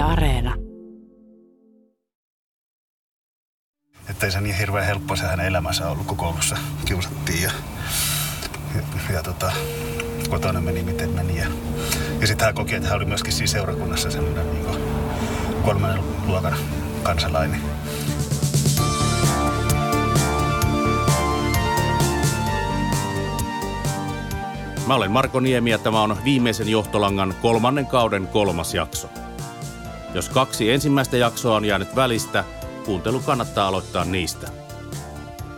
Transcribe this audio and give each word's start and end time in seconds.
Yle 0.00 0.12
Areena. 0.12 0.54
Että 4.10 4.26
ei 4.26 4.32
se 4.32 4.40
niin 4.40 4.56
hirveän 4.56 4.86
helppo 4.86 5.16
se 5.16 5.22
hänen 5.22 5.46
elämänsä 5.46 5.88
ollut, 5.88 6.06
kun 6.06 6.16
koulussa 6.16 6.56
kiusattiin 6.84 7.42
ja, 7.42 7.50
ja, 8.74 9.14
ja 9.14 9.22
tota, 9.22 9.52
kotona 10.30 10.60
meni 10.60 10.82
miten 10.82 11.10
meni. 11.10 11.36
Ja, 11.38 11.46
ja 12.20 12.26
sitten 12.26 12.44
hän 12.44 12.54
koki, 12.54 12.74
että 12.74 12.88
hän 12.88 12.96
oli 12.96 13.04
myöskin 13.04 13.32
siinä 13.32 13.46
seurakunnassa 13.46 14.10
semmoinen 14.10 14.52
niin 14.52 14.66
kolmannen 15.64 16.02
luokan 16.26 16.56
kansalainen. 17.02 17.60
Mä 24.86 24.94
olen 24.94 25.10
Marko 25.10 25.40
Niemi 25.40 25.70
ja 25.70 25.78
tämä 25.78 26.02
on 26.02 26.16
viimeisen 26.24 26.68
johtolangan 26.68 27.34
kolmannen 27.42 27.86
kauden 27.86 28.26
kolmas 28.26 28.74
jakso. 28.74 29.08
Jos 30.14 30.28
kaksi 30.28 30.70
ensimmäistä 30.70 31.16
jaksoa 31.16 31.56
on 31.56 31.64
jäänyt 31.64 31.96
välistä, 31.96 32.44
kuuntelu 32.84 33.20
kannattaa 33.20 33.68
aloittaa 33.68 34.04
niistä. 34.04 34.48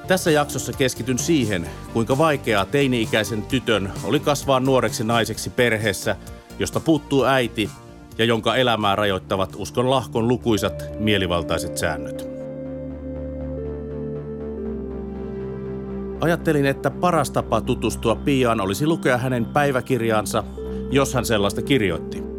Tässä 0.09 0.31
jaksossa 0.31 0.73
keskityn 0.73 1.19
siihen, 1.19 1.71
kuinka 1.93 2.19
vaikeaa 2.19 2.65
teini-ikäisen 2.65 3.43
tytön 3.43 3.93
oli 4.05 4.21
kasvaa 4.21 4.61
nuoreksi 4.61 5.05
naiseksi 5.05 5.51
perheessä, 5.51 6.17
josta 6.59 6.81
puuttuu 6.81 7.25
äiti 7.25 7.71
ja 8.19 8.25
jonka 8.25 8.57
elämää 8.57 8.97
rajoittavat 8.97 9.53
uskon 9.57 9.91
lahkon 9.91 10.29
lukuisat 10.29 10.85
mielivaltaiset 10.99 11.79
säännöt. 11.79 12.29
Ajattelin, 16.21 16.67
että 16.67 16.91
paras 16.91 17.31
tapa 17.31 17.61
tutustua 17.61 18.15
Piaan 18.17 18.61
olisi 18.61 18.87
lukea 18.87 19.19
hänen 19.19 19.45
päiväkirjaansa, 19.45 20.45
jos 20.91 21.15
hän 21.15 21.25
sellaista 21.25 21.63
kirjoitti. 21.63 22.32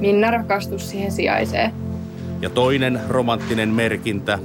Minna 0.00 0.30
rakastus 0.30 0.90
siihen 0.90 1.12
sijaiseen. 1.12 1.72
Ja 2.40 2.50
toinen 2.50 3.00
romanttinen 3.08 3.68
merkintä 3.68 4.38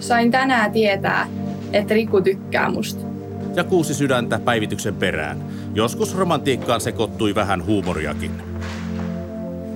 Sain 0.00 0.30
tänään 0.30 0.72
tietää, 0.72 1.26
että 1.72 1.94
Riku 1.94 2.20
tykkää 2.20 2.70
musta. 2.70 3.06
ja 3.54 3.64
kuusi 3.64 3.94
sydäntä 3.94 4.38
päivityksen 4.38 4.94
perään. 4.94 5.38
Joskus 5.74 6.16
romantiikkaan 6.16 6.80
sekoittui 6.80 7.34
vähän 7.34 7.66
huumoriakin. 7.66 8.30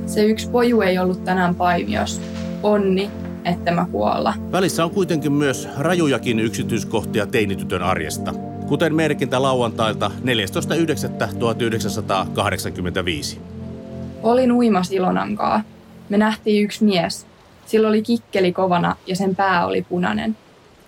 Se 0.06 0.24
yksi 0.24 0.50
poju 0.50 0.80
ei 0.80 0.98
ollut 0.98 1.24
tänään 1.24 1.54
paimios. 1.54 2.20
Onni, 2.62 3.10
että 3.44 3.70
mä 3.70 3.86
kuolla. 3.92 4.34
Välissä 4.52 4.84
on 4.84 4.90
kuitenkin 4.90 5.32
myös 5.32 5.68
rajujakin 5.78 6.40
yksityiskohtia 6.40 7.26
teinitytön 7.26 7.82
arjesta, 7.82 8.34
kuten 8.70 8.94
merkintä 8.94 9.42
lauantailta 9.42 10.10
14.9.1985. 13.34 13.38
Olin 14.22 14.52
uimas 14.52 14.90
Ilonankaa. 14.90 15.62
Me 16.08 16.18
nähtiin 16.18 16.64
yksi 16.64 16.84
mies. 16.84 17.26
Sillä 17.66 17.88
oli 17.88 18.02
kikkeli 18.02 18.52
kovana 18.52 18.96
ja 19.06 19.16
sen 19.16 19.36
pää 19.36 19.66
oli 19.66 19.82
punainen. 19.82 20.36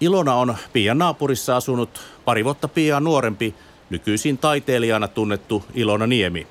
Ilona 0.00 0.34
on 0.34 0.56
Pian 0.72 0.98
naapurissa 0.98 1.56
asunut 1.56 2.00
pari 2.24 2.44
vuotta 2.44 2.68
Pian 2.68 3.04
nuorempi, 3.04 3.54
nykyisin 3.90 4.38
taiteilijana 4.38 5.08
tunnettu 5.08 5.64
Ilona 5.74 6.06
Niemi. 6.06 6.46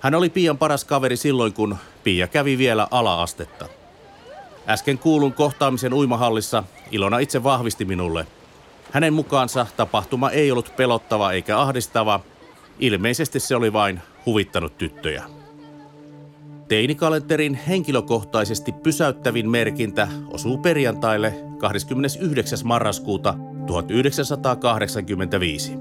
Hän 0.00 0.14
oli 0.14 0.30
Pian 0.30 0.58
paras 0.58 0.84
kaveri 0.84 1.16
silloin, 1.16 1.52
kun 1.52 1.76
Pia 2.04 2.28
kävi 2.28 2.58
vielä 2.58 2.88
ala-astetta. 2.90 3.66
Äsken 4.68 4.98
kuulun 4.98 5.32
kohtaamisen 5.32 5.94
uimahallissa 5.94 6.64
Ilona 6.90 7.18
itse 7.18 7.42
vahvisti 7.42 7.84
minulle. 7.84 8.26
Hänen 8.96 9.12
mukaansa 9.12 9.66
tapahtuma 9.76 10.30
ei 10.30 10.50
ollut 10.50 10.72
pelottava 10.76 11.32
eikä 11.32 11.58
ahdistava. 11.58 12.20
Ilmeisesti 12.78 13.40
se 13.40 13.56
oli 13.56 13.72
vain 13.72 14.00
huvittanut 14.26 14.78
tyttöjä. 14.78 15.22
Teinikalenterin 16.68 17.54
henkilökohtaisesti 17.54 18.72
pysäyttävin 18.72 19.50
merkintä 19.50 20.08
osuu 20.28 20.58
perjantaille 20.58 21.34
29. 21.58 22.58
marraskuuta 22.64 23.34
1985. 23.66 25.78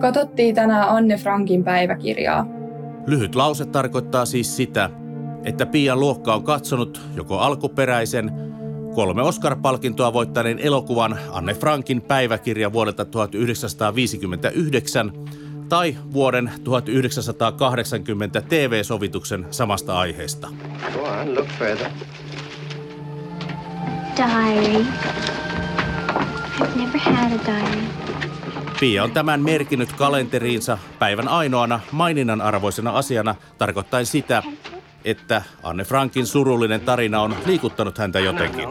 Katottiin 0.00 0.54
tänään 0.54 0.88
Anne 0.88 1.16
Frankin 1.16 1.64
päiväkirjaa. 1.64 2.46
Lyhyt 3.06 3.34
lause 3.34 3.64
tarkoittaa 3.64 4.26
siis 4.26 4.56
sitä, 4.56 4.90
että 5.44 5.66
Pian 5.66 6.00
luokka 6.00 6.34
on 6.34 6.44
katsonut 6.44 7.00
joko 7.16 7.38
alkuperäisen 7.38 8.55
kolme 8.96 9.22
Oscar-palkintoa 9.22 10.12
voittaneen 10.12 10.58
elokuvan 10.58 11.18
Anne 11.30 11.54
Frankin 11.54 12.02
päiväkirja 12.02 12.72
vuodelta 12.72 13.04
1959 13.04 15.12
tai 15.68 15.96
vuoden 16.12 16.50
1980 16.64 18.40
TV-sovituksen 18.40 19.46
samasta 19.50 19.98
aiheesta. 19.98 20.48
Go 20.92 21.02
on, 21.02 21.34
look 21.34 21.48
further. 21.58 21.90
Diary. 24.16 24.86
I've 26.60 26.76
never 26.76 27.00
had 27.00 27.32
a 27.32 27.38
diary. 27.46 27.82
Pia 28.80 29.04
on 29.04 29.10
tämän 29.10 29.42
merkinnyt 29.42 29.92
kalenteriinsa 29.92 30.78
päivän 30.98 31.28
ainoana 31.28 31.80
maininnan 31.92 32.40
arvoisena 32.40 32.90
asiana 32.90 33.34
tarkoittaen 33.58 34.06
sitä, 34.06 34.42
että 35.06 35.42
Anne 35.62 35.84
Frankin 35.84 36.26
surullinen 36.26 36.80
tarina 36.80 37.20
on 37.20 37.36
liikuttanut 37.46 37.98
häntä 37.98 38.20
jotenkin. 38.20 38.68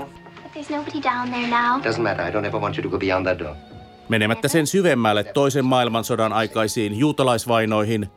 Menemättä 4.10 4.48
sen 4.48 4.68
syvemmälle 4.68 5.24
toisen 5.24 5.66
maailmansodan 5.66 6.34
aikaisiin 6.34 7.00
juutalaisvainoihin, 7.00 8.10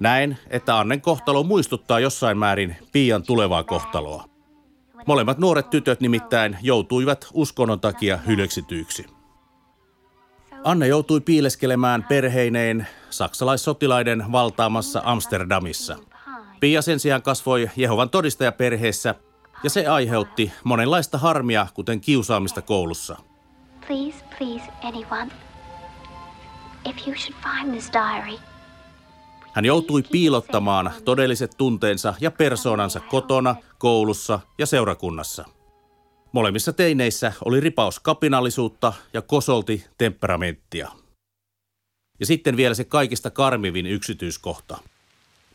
näen, 0.00 0.38
että 0.50 0.78
Annen 0.78 1.00
kohtalo 1.00 1.42
muistuttaa 1.42 2.00
jossain 2.00 2.38
määrin 2.38 2.76
Pian 2.92 3.22
tulevaa 3.22 3.64
kohtaloa. 3.64 4.24
Molemmat 5.06 5.38
nuoret 5.38 5.70
tytöt 5.70 6.00
nimittäin 6.00 6.58
joutuivat 6.62 7.28
uskonnon 7.32 7.80
takia 7.80 8.16
hyleksityiksi. 8.16 9.06
Anne 10.64 10.86
joutui 10.86 11.20
piileskelemään 11.20 12.04
perheineen 12.08 12.86
saksalaissotilaiden 13.10 14.24
valtaamassa 14.32 15.02
Amsterdamissa. 15.04 15.96
Pia 16.60 16.82
sen 16.82 17.00
sijaan 17.00 17.22
kasvoi 17.22 17.70
Jehovan 17.76 18.10
todistajaperheessä 18.10 19.14
ja 19.64 19.70
se 19.70 19.86
aiheutti 19.86 20.52
monenlaista 20.64 21.18
harmia, 21.18 21.66
kuten 21.74 22.00
kiusaamista 22.00 22.62
koulussa. 22.62 23.16
Please, 23.86 24.24
please, 24.38 24.64
anyone. 24.82 25.32
If 26.88 27.06
you 27.06 27.16
should 27.16 27.36
find 27.42 27.72
this 27.72 27.90
diary, 27.92 28.38
Hän 29.52 29.64
joutui 29.64 30.02
piilottamaan 30.02 30.90
todelliset 31.04 31.50
tunteensa 31.56 32.14
ja 32.20 32.30
persoonansa 32.30 33.00
kotona, 33.00 33.56
koulussa 33.78 34.40
ja 34.58 34.66
seurakunnassa. 34.66 35.44
Molemmissa 36.32 36.72
teineissä 36.72 37.32
oli 37.44 37.60
ripaus 37.60 38.00
kapinallisuutta 38.00 38.92
ja 39.12 39.22
kosolti 39.22 39.86
temperamenttia. 39.98 40.88
Ja 42.20 42.26
sitten 42.26 42.56
vielä 42.56 42.74
se 42.74 42.84
kaikista 42.84 43.30
karmivin 43.30 43.86
yksityiskohta. 43.86 44.78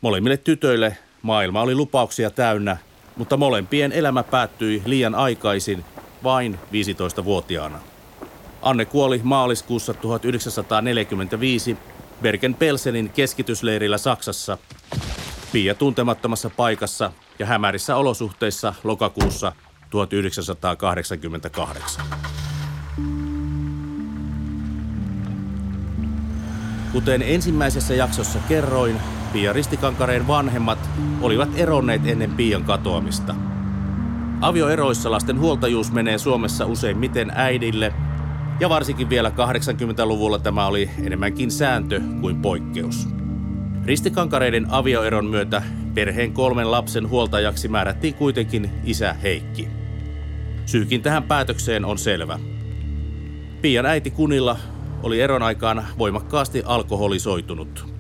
Molemmille 0.02 0.38
tytöille 0.38 0.98
maailma 1.22 1.62
oli 1.62 1.76
lupauksia 1.76 2.32
täynnä, 2.32 2.78
mutta 3.18 3.38
molempien 3.38 3.92
elämä 3.92 4.24
päättyi 4.24 4.82
liian 4.86 5.16
aikaisin, 5.16 5.86
vain 6.24 6.60
15-vuotiaana. 6.72 7.80
Anne 8.62 8.86
kuoli 8.86 9.22
maaliskuussa 9.24 9.94
1945 9.94 11.78
Bergen-Belsenin 12.22 13.10
keskitysleirillä 13.10 13.98
Saksassa, 13.98 14.58
Pia 15.52 15.76
tuntemattomassa 15.76 16.50
paikassa 16.50 17.12
ja 17.40 17.46
hämärissä 17.46 17.96
olosuhteissa 17.96 18.74
lokakuussa 18.84 19.52
1988. 19.90 22.06
Kuten 26.92 27.22
ensimmäisessä 27.22 27.94
jaksossa 27.94 28.40
kerroin, 28.48 29.02
Pia 29.36 29.54
Ristikankareen 29.54 30.28
vanhemmat 30.28 30.90
olivat 31.22 31.50
eronneet 31.56 32.08
ennen 32.08 32.32
Pian 32.32 32.64
katoamista. 32.64 33.36
Avioeroissa 34.42 35.12
lasten 35.12 35.40
huoltajuus 35.40 35.92
menee 35.92 36.18
Suomessa 36.18 36.66
useimmiten 36.66 37.32
äidille, 37.36 37.94
ja 38.60 38.70
varsinkin 38.70 39.10
vielä 39.10 39.30
80-luvulla 39.30 40.40
tämä 40.40 40.68
oli 40.68 40.90
enemmänkin 41.04 41.52
sääntö 41.52 42.02
kuin 42.22 42.42
poikkeus. 42.42 43.08
Ristikankareiden 43.86 44.68
avioeron 44.70 45.26
myötä 45.26 45.62
perheen 45.94 46.34
kolmen 46.34 46.72
lapsen 46.72 47.10
huoltajaksi 47.10 47.68
määrättiin 47.68 48.14
kuitenkin 48.14 48.70
isä 48.84 49.14
Heikki. 49.14 49.68
Syykin 50.66 51.02
tähän 51.02 51.24
päätökseen 51.24 51.86
on 51.86 51.98
selvä. 51.98 52.40
Pian 53.62 53.86
äiti 53.86 54.12
Kunilla 54.12 54.58
oli 55.04 55.22
eron 55.22 55.44
aikaan 55.44 55.86
voimakkaasti 55.98 56.64
alkoholisoitunut. 56.66 57.95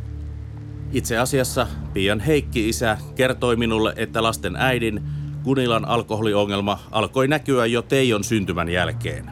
Itse 0.96 1.18
asiassa 1.18 1.68
Pian 1.94 2.20
Heikki-isä 2.20 2.98
kertoi 3.16 3.56
minulle, 3.56 3.94
että 3.98 4.24
lasten 4.24 4.56
äidin 4.56 5.04
Kunilan 5.44 5.86
alkoholiongelma 5.86 6.80
alkoi 6.92 7.28
näkyä 7.28 7.66
jo 7.66 7.82
Teijon 7.82 8.24
syntymän 8.24 8.70
jälkeen. 8.70 9.32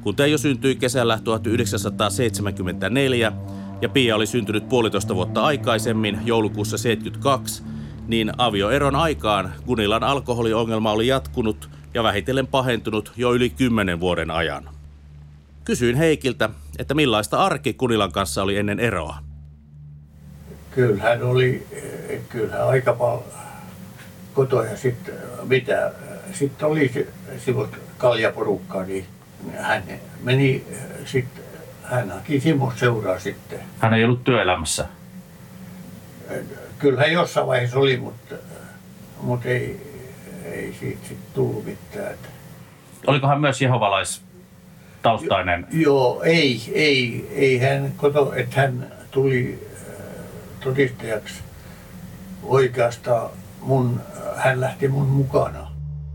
Kun 0.00 0.16
Teijo 0.16 0.38
syntyi 0.38 0.76
kesällä 0.76 1.18
1974 1.24 3.32
ja 3.80 3.88
Pia 3.88 4.16
oli 4.16 4.26
syntynyt 4.26 4.68
puolitoista 4.68 5.14
vuotta 5.14 5.42
aikaisemmin, 5.42 6.18
joulukuussa 6.24 6.78
72, 6.78 7.62
niin 8.08 8.32
avioeron 8.38 8.96
aikaan 8.96 9.52
Kunilan 9.66 10.04
alkoholiongelma 10.04 10.92
oli 10.92 11.06
jatkunut 11.06 11.70
ja 11.94 12.02
vähitellen 12.02 12.46
pahentunut 12.46 13.12
jo 13.16 13.34
yli 13.34 13.50
kymmenen 13.50 14.00
vuoden 14.00 14.30
ajan. 14.30 14.68
Kysyin 15.64 15.96
Heikiltä, 15.96 16.50
että 16.78 16.94
millaista 16.94 17.38
arki 17.38 17.74
Kunilan 17.74 18.12
kanssa 18.12 18.42
oli 18.42 18.56
ennen 18.56 18.80
eroa. 18.80 19.29
Kyllähän 20.70 21.22
oli, 21.22 21.66
kyllähän 22.28 22.68
aika 22.68 22.92
paljon 22.92 23.24
kotoa 24.34 24.66
ja 24.66 24.76
sitten 24.76 25.14
mitä, 25.42 25.92
sitten 26.32 26.68
oli 26.68 26.90
se, 26.94 27.06
sivut 27.38 27.76
kaljaporukkaa, 27.98 28.84
niin 28.84 29.06
hän 29.58 29.82
meni 30.22 30.64
sitten, 31.04 31.44
hän 31.82 32.10
haki 32.10 32.40
Simo 32.40 32.72
seuraa 32.76 33.18
sitten. 33.18 33.58
Hän 33.78 33.94
ei 33.94 34.04
ollut 34.04 34.24
työelämässä. 34.24 34.86
Kyllähän 36.78 37.12
jossain 37.12 37.46
vaiheessa 37.46 37.78
oli, 37.78 37.96
mutta, 37.96 38.34
mutta 39.20 39.48
ei, 39.48 39.80
ei 40.44 40.76
siitä 40.80 41.08
sitten 41.08 41.26
tullut 41.34 41.64
mitään. 41.64 42.14
Oliko 43.06 43.26
hän 43.26 43.40
myös 43.40 43.62
jehovalais-taustainen? 43.62 45.66
Joo, 45.70 46.22
ei, 46.22 46.62
ei, 46.74 47.28
ei 47.34 47.58
hän 47.58 47.92
koto, 47.96 48.34
että 48.34 48.60
hän 48.60 48.92
tuli 49.10 49.69
todistajaksi 50.60 51.34
oikeastaan 52.42 53.30
mun, 53.60 54.00
hän 54.36 54.60
lähti 54.60 54.88
mun 54.88 55.06
mukana. 55.06 55.70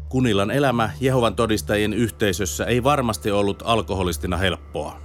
Kunilan 0.10 0.52
elämä 0.52 0.90
Jehovan 1.00 1.36
todistajien 1.36 1.94
yhteisössä 1.94 2.66
ei 2.66 2.84
varmasti 2.84 3.32
ollut 3.32 3.64
alkoholistina 3.66 4.38
helppoa. 4.38 5.00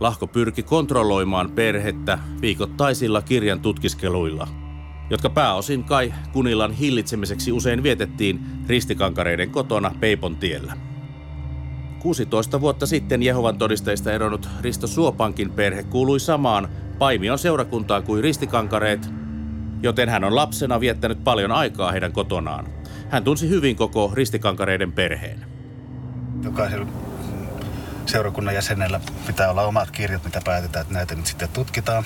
Lahko 0.00 0.26
pyrki 0.26 0.62
kontrolloimaan 0.62 1.50
perhettä 1.50 2.18
viikoittaisilla 2.40 3.22
kirjan 3.22 3.60
tutkiskeluilla, 3.60 4.48
jotka 5.10 5.30
pääosin 5.30 5.84
kai 5.84 6.14
Kunilan 6.32 6.72
hillitsemiseksi 6.72 7.52
usein 7.52 7.82
vietettiin 7.82 8.40
ristikankareiden 8.68 9.50
kotona 9.50 9.90
Peipon 10.00 10.36
tiellä. 10.36 10.91
16 12.02 12.60
vuotta 12.60 12.86
sitten 12.86 13.22
Jehovan 13.22 13.58
todistajista 13.58 14.12
eronnut 14.12 14.48
Risto 14.60 14.86
Suopankin 14.86 15.50
perhe 15.50 15.82
kuului 15.82 16.20
samaan 16.20 16.68
Paimion 16.98 17.38
seurakuntaan 17.38 18.02
kuin 18.02 18.22
ristikankareet, 18.22 19.08
joten 19.82 20.08
hän 20.08 20.24
on 20.24 20.36
lapsena 20.36 20.80
viettänyt 20.80 21.24
paljon 21.24 21.52
aikaa 21.52 21.92
heidän 21.92 22.12
kotonaan. 22.12 22.66
Hän 23.10 23.24
tunsi 23.24 23.48
hyvin 23.48 23.76
koko 23.76 24.10
ristikankareiden 24.14 24.92
perheen. 24.92 25.46
Jokaisella 26.42 26.86
seurakunnan 28.06 28.54
jäsenellä 28.54 29.00
pitää 29.26 29.50
olla 29.50 29.62
omat 29.62 29.90
kirjat, 29.90 30.24
mitä 30.24 30.40
päätetään, 30.44 30.82
että 30.82 30.94
näitä 30.94 31.14
nyt 31.14 31.26
sitten 31.26 31.48
tutkitaan. 31.48 32.04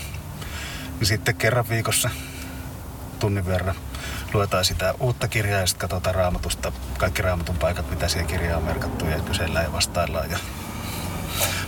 Ja 1.00 1.06
sitten 1.06 1.34
kerran 1.34 1.68
viikossa 1.68 2.10
tunnin 3.18 3.46
verran 3.46 3.74
luetaan 4.34 4.64
sitä 4.64 4.94
uutta 5.00 5.28
kirjaa 5.28 5.60
ja 5.60 5.66
sitten 5.66 5.88
katsotaan 5.88 6.14
raamatusta 6.14 6.72
kaikki 6.98 7.22
raamatun 7.22 7.58
paikat, 7.58 7.90
mitä 7.90 8.08
siihen 8.08 8.26
kirjaan 8.26 8.58
on 8.58 8.64
merkattu 8.64 9.06
ja 9.06 9.20
kysellään 9.20 9.64
ja 9.64 9.72
vastaillaan. 9.72 10.30
Ja... 10.30 10.38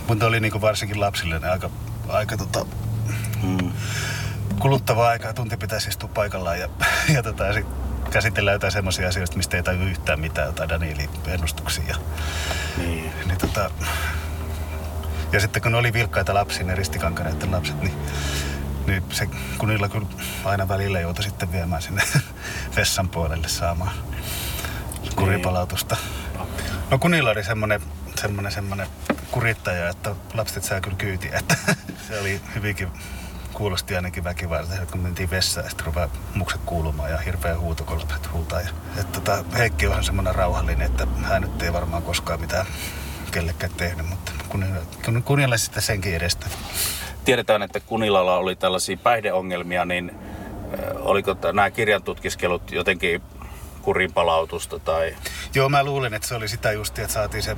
Mutta 0.07 0.25
oli 0.25 0.39
niin 0.39 0.51
kuin 0.51 0.61
varsinkin 0.61 0.99
lapsille 0.99 1.39
ne 1.39 1.49
aika, 1.49 1.69
aika 2.07 2.37
tota, 2.37 2.65
mm. 3.43 3.71
kuluttavaa 4.59 5.09
aikaa. 5.09 5.33
Tunti 5.33 5.57
pitäisi 5.57 5.89
istua 5.89 6.09
paikallaan 6.13 6.59
ja, 6.59 6.69
ja 7.13 7.23
tota, 7.23 7.53
sit 7.53 7.65
käsitellään 8.11 8.55
jotain 8.55 8.71
semmoisia 8.71 9.07
asioita, 9.07 9.37
mistä 9.37 9.57
ei 9.57 9.63
taju 9.63 9.81
yhtään 9.81 10.19
mitään, 10.19 10.47
jotain 10.47 10.69
Danielin 10.69 11.09
ennustuksia. 11.27 11.83
Ja, 11.87 11.95
niin. 12.77 13.11
niin 13.25 13.37
tota, 13.37 13.71
ja 15.31 15.39
sitten 15.39 15.61
kun 15.61 15.71
ne 15.71 15.77
oli 15.77 15.93
vilkkaita 15.93 16.33
lapsia, 16.33 16.65
ne 16.65 16.75
ristikankareiden 16.75 17.51
lapset, 17.51 17.81
niin, 17.81 17.93
niin 18.87 19.03
se, 19.11 19.29
kun 19.57 19.69
niillä 19.69 19.89
kyllä 19.89 20.07
aina 20.45 20.67
välillä 20.67 20.99
joutui 20.99 21.23
sitten 21.23 21.51
viemään 21.51 21.81
sinne 21.81 22.01
vessan 22.75 23.09
puolelle 23.09 23.47
saamaan 23.47 23.91
kuripalautusta. 25.15 25.97
No 26.91 26.97
kun 26.99 27.11
niillä 27.11 27.29
oli 27.29 27.43
semmoinen, 27.43 27.81
semmoinen, 28.21 28.51
semmoinen 28.51 28.87
kurittaja, 29.31 29.89
että 29.89 30.15
lapset 30.33 30.63
saa 30.63 30.81
kyllä 30.81 30.97
kyytiä, 30.97 31.39
että 31.39 31.55
se 32.07 32.19
oli 32.19 32.41
hyvinkin 32.55 32.87
kuulosti 33.53 33.95
ainakin 33.95 34.23
väkivaltaisesti, 34.23 34.91
kun 34.91 35.01
mentiin 35.01 35.29
vessaan 35.29 35.65
ja 35.65 35.69
sitten 35.69 35.85
rupaa 35.85 36.09
mukset 36.33 36.61
kuulumaan 36.65 37.11
ja 37.11 37.17
hirveä 37.17 37.57
huuto, 37.57 37.83
kun 37.83 37.99
lapset 37.99 38.31
huutaa. 38.31 38.61
Ja, 38.61 38.69
että 38.97 39.21
tota, 39.21 39.43
Heikki 39.57 39.87
on 39.87 40.03
semmoinen 40.03 40.35
rauhallinen, 40.35 40.87
että 40.87 41.07
hän 41.23 41.41
nyt 41.41 41.61
ei 41.61 41.73
varmaan 41.73 42.03
koskaan 42.03 42.41
mitään 42.41 42.65
kellekään 43.31 43.71
tehnyt, 43.77 44.09
mutta 44.09 44.31
kun, 44.49 44.83
Kunilla 45.25 45.57
sitten 45.57 45.83
senkin 45.83 46.15
edestä. 46.15 46.45
Tiedetään, 47.29 47.63
että 47.63 47.79
Kunilalla 47.79 48.37
oli 48.37 48.55
tällaisia 48.55 48.97
päihdeongelmia, 48.97 49.85
niin 49.85 50.11
oliko 50.95 51.35
nämä 51.53 51.71
kirjantutkiskelut 51.71 52.71
jotenkin 52.71 53.21
kurinpalautusta 53.81 54.79
tai... 54.79 55.15
Joo, 55.55 55.69
mä 55.69 55.83
luulen, 55.83 56.13
että 56.13 56.27
se 56.27 56.35
oli 56.35 56.47
sitä 56.47 56.71
justia, 56.71 57.03
että 57.03 57.13
saatiin 57.13 57.43
se 57.43 57.57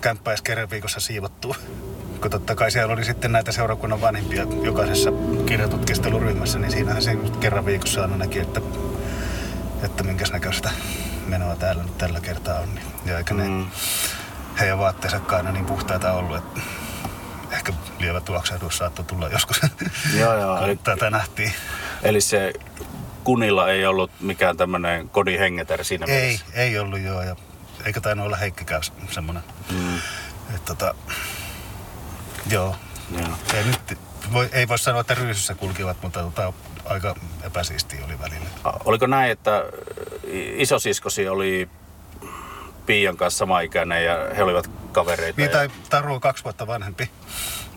kämppäis 0.00 0.42
kerran 0.42 0.70
viikossa 0.70 1.00
siivottua. 1.00 1.54
Kun 2.20 2.30
totta 2.30 2.54
kai 2.54 2.70
siellä 2.70 2.92
oli 2.92 3.04
sitten 3.04 3.32
näitä 3.32 3.52
seurakunnan 3.52 4.00
vanhempia 4.00 4.46
jokaisessa 4.62 5.10
kirjatutkisteluryhmässä, 5.46 6.58
niin 6.58 6.72
siinähän 6.72 7.02
se 7.02 7.18
kerran 7.40 7.66
viikossa 7.66 8.02
aina 8.02 8.16
näki, 8.16 8.38
että, 8.38 8.60
että 9.82 10.02
minkäs 10.02 10.32
näköistä 10.32 10.70
menoa 11.26 11.56
täällä 11.56 11.82
nyt 11.82 11.98
tällä 11.98 12.20
kertaa 12.20 12.58
on. 12.60 12.68
Ja 13.06 13.18
eikä 13.18 13.34
ne 13.34 13.48
mm. 13.48 13.66
heidän 14.60 14.78
vaatteensa 14.78 15.20
aina 15.28 15.52
niin 15.52 15.66
puhtaita 15.66 16.12
ollut, 16.12 16.36
että 16.36 16.60
ehkä 17.60 17.72
lievä 17.98 18.20
tuoksahdus 18.20 18.78
saattoi 18.78 19.04
tulla 19.04 19.28
joskus, 19.28 19.60
joo, 20.20 20.40
joo, 20.40 20.64
eli, 20.64 20.76
tätä 20.76 21.10
nähtiin. 21.10 21.52
Eli 22.02 22.20
se 22.20 22.52
kunilla 23.24 23.70
ei 23.70 23.86
ollut 23.86 24.10
mikään 24.20 24.56
tämmöinen 24.56 25.08
kodin 25.08 25.38
hengetär 25.38 25.84
siinä 25.84 26.06
Ei, 26.08 26.20
mielessä. 26.20 26.46
ei 26.54 26.78
ollut 26.78 27.00
joo. 27.00 27.22
Ja 27.22 27.36
eikä 27.84 28.00
tainnut 28.00 28.26
olla 28.26 28.36
Heikkikään 28.36 28.82
semmoinen. 29.10 29.42
Mm. 29.70 29.96
Että 30.54 30.74
tota, 30.74 30.94
joo. 32.50 32.76
joo. 33.18 33.28
Ei, 33.54 33.64
nyt, 33.64 33.98
voi, 34.32 34.48
ei 34.52 34.68
voi 34.68 34.78
sanoa, 34.78 35.00
että 35.00 35.14
ryysyssä 35.14 35.54
kulkivat, 35.54 35.96
mutta 36.02 36.20
tota, 36.22 36.52
aika 36.84 37.14
epäsiistiä 37.42 38.04
oli 38.04 38.18
välillä. 38.20 38.46
Oliko 38.84 39.06
näin, 39.06 39.30
että 39.30 39.64
isosiskosi 40.56 41.28
oli 41.28 41.68
Piian 42.86 43.16
kanssa 43.16 43.38
samaikäinen 43.38 44.04
ja 44.04 44.16
he 44.36 44.42
olivat 44.42 44.70
kavereita? 44.90 45.40
Niin, 45.40 45.50
tai 45.50 45.68
Taru 45.90 46.14
on 46.14 46.20
kaksi 46.20 46.44
vuotta 46.44 46.66
vanhempi. 46.66 47.10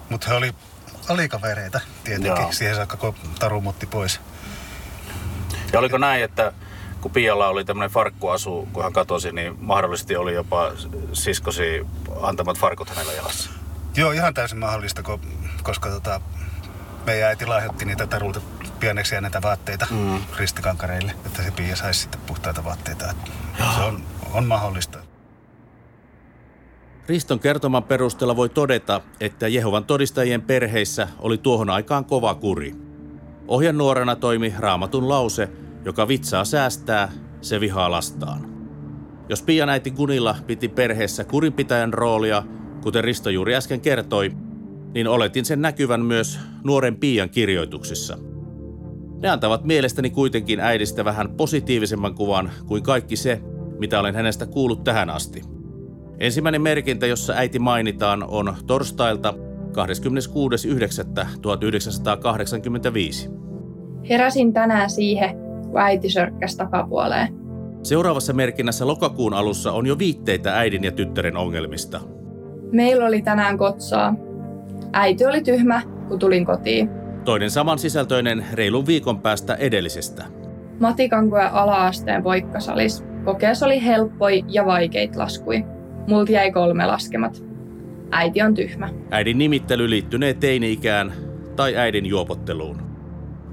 Mutta 0.10 0.27
he 0.29 0.34
oli 0.34 0.53
alikavereita 1.10 1.79
tietenkin, 2.03 2.41
Joo. 2.41 2.51
siihen 2.51 2.75
saakka 2.75 2.98
kun 2.98 3.15
Taru 3.39 3.62
muutti 3.62 3.86
pois. 3.86 4.22
Ja 5.74 5.79
oliko 5.79 5.98
näin, 5.98 6.24
että 6.24 6.53
kun 7.01 7.12
Pialla 7.12 7.48
oli 7.48 7.65
tämmöinen 7.65 7.91
farkkuasu, 7.91 8.67
kun 8.74 8.84
hän 8.84 8.93
katosi, 8.93 9.32
niin 9.32 9.55
mahdollisesti 9.60 10.15
oli 10.15 10.34
jopa 10.34 10.72
siskosi 11.13 11.86
antamat 12.22 12.58
farkut 12.58 12.89
hänellä 12.89 13.13
jalassa? 13.13 13.50
Joo, 13.96 14.12
ihan 14.12 14.34
täysin 14.34 14.60
mahdollista, 14.60 15.01
ko- 15.01 15.27
koska 15.63 15.89
tota, 15.89 16.22
meidän 17.05 17.29
äiti 17.29 17.46
lahjoitti 17.46 17.86
niitä 17.86 18.08
Tarulta 18.08 18.41
pieneksi 18.79 19.22
näitä 19.22 19.41
vaatteita 19.41 19.88
mm. 19.91 20.22
ristikankareille, 20.38 21.12
että 21.25 21.43
se 21.43 21.51
Pia 21.51 21.75
saisi 21.75 22.00
sitten 22.00 22.22
puhtaita 22.22 22.63
vaatteita. 22.63 23.12
Että 23.12 23.32
Se 23.75 23.82
on, 23.82 24.03
on 24.34 24.46
mahdollista. 24.46 25.00
Riston 27.07 27.39
kertoman 27.39 27.83
perusteella 27.83 28.36
voi 28.36 28.50
todeta, 28.50 29.01
että 29.19 29.48
Jehovan 29.48 29.86
todistajien 29.86 30.41
perheissä 30.41 31.07
oli 31.19 31.38
tuohon 31.38 31.69
aikaan 31.69 32.05
kova 32.05 32.36
kuri. 32.36 32.75
Ohjenuorana 33.48 34.15
toimi 34.15 34.53
raamatun 34.60 35.10
lause, 35.10 35.50
joka 35.86 36.07
vitsaa 36.07 36.45
säästää, 36.45 37.12
se 37.41 37.60
vihaa 37.60 37.91
lastaan. 37.91 38.53
Jos 39.29 39.41
Pian 39.41 39.69
äiti 39.69 39.91
Gunilla 39.91 40.36
piti 40.48 40.67
perheessä 40.67 41.24
kurinpitäjän 41.24 41.93
roolia, 41.93 42.43
kuten 42.81 43.03
Risto 43.03 43.29
juuri 43.29 43.55
äsken 43.55 43.81
kertoi, 43.81 44.31
niin 44.93 45.07
oletin 45.07 45.45
sen 45.45 45.62
näkyvän 45.62 46.01
myös 46.05 46.39
nuoren 46.63 46.95
Pian 46.95 47.29
kirjoituksissa. 47.29 48.17
Ne 49.22 49.29
antavat 49.29 49.63
mielestäni 49.63 50.10
kuitenkin 50.10 50.60
äidistä 50.60 51.05
vähän 51.05 51.29
positiivisemman 51.29 52.15
kuvan 52.15 52.51
kuin 52.65 52.83
kaikki 52.83 53.15
se, 53.15 53.41
mitä 53.79 54.00
olen 54.00 54.15
hänestä 54.15 54.45
kuullut 54.45 54.83
tähän 54.83 55.10
asti. 55.10 55.62
Ensimmäinen 56.20 56.62
merkintä, 56.62 57.08
jossa 57.08 57.34
äiti 57.34 57.60
mainitaan, 57.60 58.25
on 58.27 58.55
torstailta 58.67 59.34
26.9.1985. 59.34 59.38
Heräsin 64.10 64.53
tänään 64.53 64.89
siihen, 64.89 65.36
kun 65.72 65.82
äiti 65.82 66.10
sörkkäsi 66.10 66.58
takapuoleen. 66.58 67.27
Seuraavassa 67.84 68.34
merkinnässä 68.34 68.88
lokakuun 68.88 69.34
alussa 69.34 69.72
on 69.72 69.86
jo 69.86 70.00
viitteitä 70.00 70.58
äidin 70.58 70.84
ja 70.84 70.91
tyttären 70.91 71.38
ongelmista. 71.38 72.00
Meillä 72.72 73.05
oli 73.05 73.22
tänään 73.22 73.58
kotsaa. 73.58 74.15
Äiti 74.93 75.25
oli 75.25 75.41
tyhmä, 75.41 75.82
kun 76.08 76.20
tulin 76.20 76.46
kotiin. 76.46 76.89
Toinen 77.25 77.51
saman 77.51 77.79
sisältöinen 77.79 78.46
reilun 78.53 78.86
viikon 78.86 79.20
päästä 79.20 79.55
edellisestä. 79.55 80.25
Matikan 80.79 81.29
koe 81.29 81.43
ala-asteen 81.43 82.24
poikkasalis. 82.24 83.03
Kokeessa 83.25 83.65
oli 83.65 83.86
helppoi 83.86 84.43
ja 84.48 84.65
vaikeita 84.65 85.20
laskui. 85.20 85.65
Multa 86.07 86.31
jäi 86.31 86.51
kolme 86.51 86.86
laskemat. 86.86 87.43
Äiti 88.12 88.41
on 88.41 88.53
tyhmä. 88.53 88.89
Äidin 89.12 89.38
nimittely 89.38 89.89
liittynee 89.89 90.33
teini-ikään 90.33 91.13
tai 91.55 91.75
äidin 91.75 92.05
juopotteluun. 92.05 92.81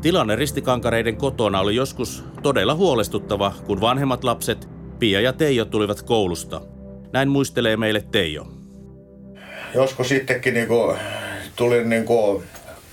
Tilanne 0.02 0.36
ristikankareiden 0.36 1.16
kotona 1.16 1.60
oli 1.60 1.74
joskus 1.76 2.24
todella 2.42 2.74
huolestuttava, 2.74 3.54
kun 3.66 3.80
vanhemmat 3.80 4.24
lapset, 4.24 4.68
Pia 4.98 5.20
ja 5.20 5.32
Teijo, 5.32 5.64
tulivat 5.64 6.02
koulusta. 6.02 6.60
Näin 7.12 7.28
muistelee 7.28 7.76
meille 7.76 8.04
Teijo. 8.12 8.46
joskus 9.74 10.08
sittenkin 10.08 10.54
niinku, 10.54 10.96
tulin 11.56 11.88
niinku 11.88 12.42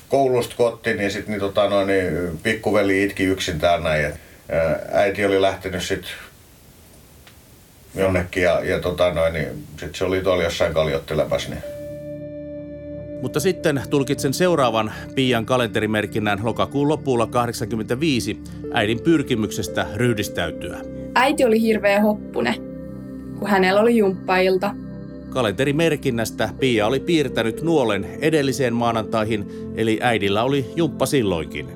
koulusta 0.09 0.55
kotiin, 0.57 0.97
niin 0.97 1.11
sitten 1.11 1.31
niin, 1.31 1.39
tota, 1.39 1.69
noin, 1.69 1.87
niin, 1.87 2.39
pikkuveli 2.43 3.03
itki 3.03 3.23
yksin 3.23 3.59
täällä 3.59 3.89
näin. 3.89 4.13
Äiti 4.91 5.25
oli 5.25 5.41
lähtenyt 5.41 5.83
sitten 5.83 6.11
jonnekin 7.95 8.43
ja, 8.43 8.65
ja 8.65 8.79
tota, 8.79 9.13
noin, 9.13 9.33
niin, 9.33 9.47
sit 9.79 9.95
se 9.95 10.05
oli 10.05 10.21
tuolla 10.21 10.43
jossain 10.43 10.73
kaljottelemässä. 10.73 11.49
Niin. 11.49 11.63
Mutta 13.21 13.39
sitten 13.39 13.81
tulkitsen 13.89 14.33
seuraavan 14.33 14.91
Pian 15.15 15.45
kalenterimerkinnän 15.45 16.39
lokakuun 16.43 16.87
lopulla 16.87 17.27
85 17.27 18.39
äidin 18.73 18.99
pyrkimyksestä 19.01 19.85
ryhdistäytyä. 19.95 20.79
Äiti 21.15 21.45
oli 21.45 21.61
hirveä 21.61 22.01
hoppune, 22.01 22.55
kun 23.39 23.49
hänellä 23.49 23.81
oli 23.81 23.97
jumppailta. 23.97 24.75
Kalenterimerkinnästä 25.29 26.49
Pia 26.59 26.87
oli 26.87 26.99
piirtänyt 26.99 27.61
nuolen 27.61 28.05
edelliseen 28.21 28.73
maanantaihin, 28.73 29.45
eli 29.75 29.99
äidillä 30.01 30.43
oli 30.43 30.71
jumppa 30.75 31.05
silloinkin. 31.05 31.67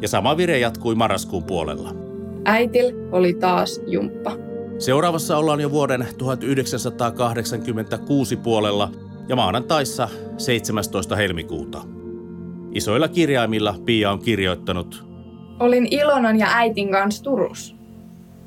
Ja 0.00 0.08
sama 0.08 0.36
vire 0.36 0.58
jatkui 0.58 0.94
marraskuun 0.94 1.44
puolella. 1.44 1.94
Äitil 2.44 2.92
oli 3.12 3.34
taas 3.34 3.80
jumppa. 3.86 4.49
Seuraavassa 4.80 5.38
ollaan 5.38 5.60
jo 5.60 5.70
vuoden 5.70 6.08
1986 6.18 8.36
puolella 8.36 8.90
ja 9.28 9.36
maanantaissa 9.36 10.08
17. 10.38 11.16
helmikuuta. 11.16 11.82
Isoilla 12.72 13.08
kirjaimilla 13.08 13.74
Pia 13.84 14.10
on 14.10 14.22
kirjoittanut 14.22 15.04
Olin 15.58 15.88
Ilonan 15.90 16.38
ja 16.38 16.46
äitin 16.50 16.92
kanssa 16.92 17.22
Turus. 17.22 17.76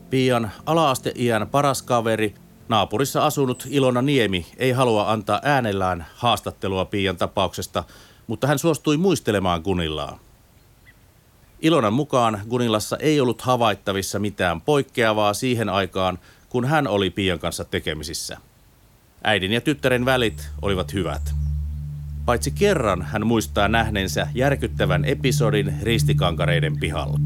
Pian 0.10 0.52
ala-asteiän 0.66 1.48
paras 1.48 1.82
kaveri, 1.82 2.34
naapurissa 2.70 3.26
asunut 3.26 3.68
Ilona 3.70 4.02
Niemi, 4.02 4.46
ei 4.58 4.72
halua 4.72 5.12
antaa 5.12 5.40
äänellään 5.44 6.06
haastattelua 6.16 6.86
Pian 6.86 7.18
tapauksesta, 7.18 7.84
mutta 8.28 8.48
hän 8.48 8.60
suostui 8.60 8.98
muistelemaan 8.98 9.62
Gunillaa. 9.62 10.20
Ilonan 11.64 11.94
mukaan 11.94 12.42
Gunillassa 12.50 12.98
ei 12.98 13.22
ollut 13.22 13.42
havaittavissa 13.42 14.20
mitään 14.20 14.62
poikkeavaa 14.62 15.34
siihen 15.34 15.70
aikaan, 15.70 16.20
kun 16.50 16.66
hän 16.66 16.88
oli 16.88 17.10
Pian 17.10 17.40
kanssa 17.40 17.66
tekemisissä. 17.66 18.38
Äidin 19.24 19.52
ja 19.52 19.62
tyttären 19.62 20.06
välit 20.06 20.50
olivat 20.62 20.94
hyvät. 20.94 21.34
Paitsi 22.26 22.52
kerran 22.52 23.02
hän 23.02 23.28
muistaa 23.28 23.68
nähneensä 23.68 24.28
järkyttävän 24.36 25.06
episodin 25.06 25.74
ristikankareiden 25.82 26.80
pihalla. 26.80 27.20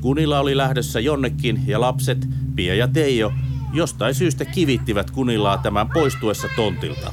Kunilla 0.00 0.40
oli 0.40 0.56
lähdössä 0.56 1.00
jonnekin 1.00 1.62
ja 1.66 1.80
lapset, 1.80 2.26
Pia 2.56 2.74
ja 2.74 2.88
Teijo, 2.88 3.32
jostain 3.72 4.14
syystä 4.14 4.44
kivittivät 4.44 5.10
Kunilaa 5.10 5.58
tämän 5.58 5.88
poistuessa 5.88 6.48
tontilta. 6.56 7.12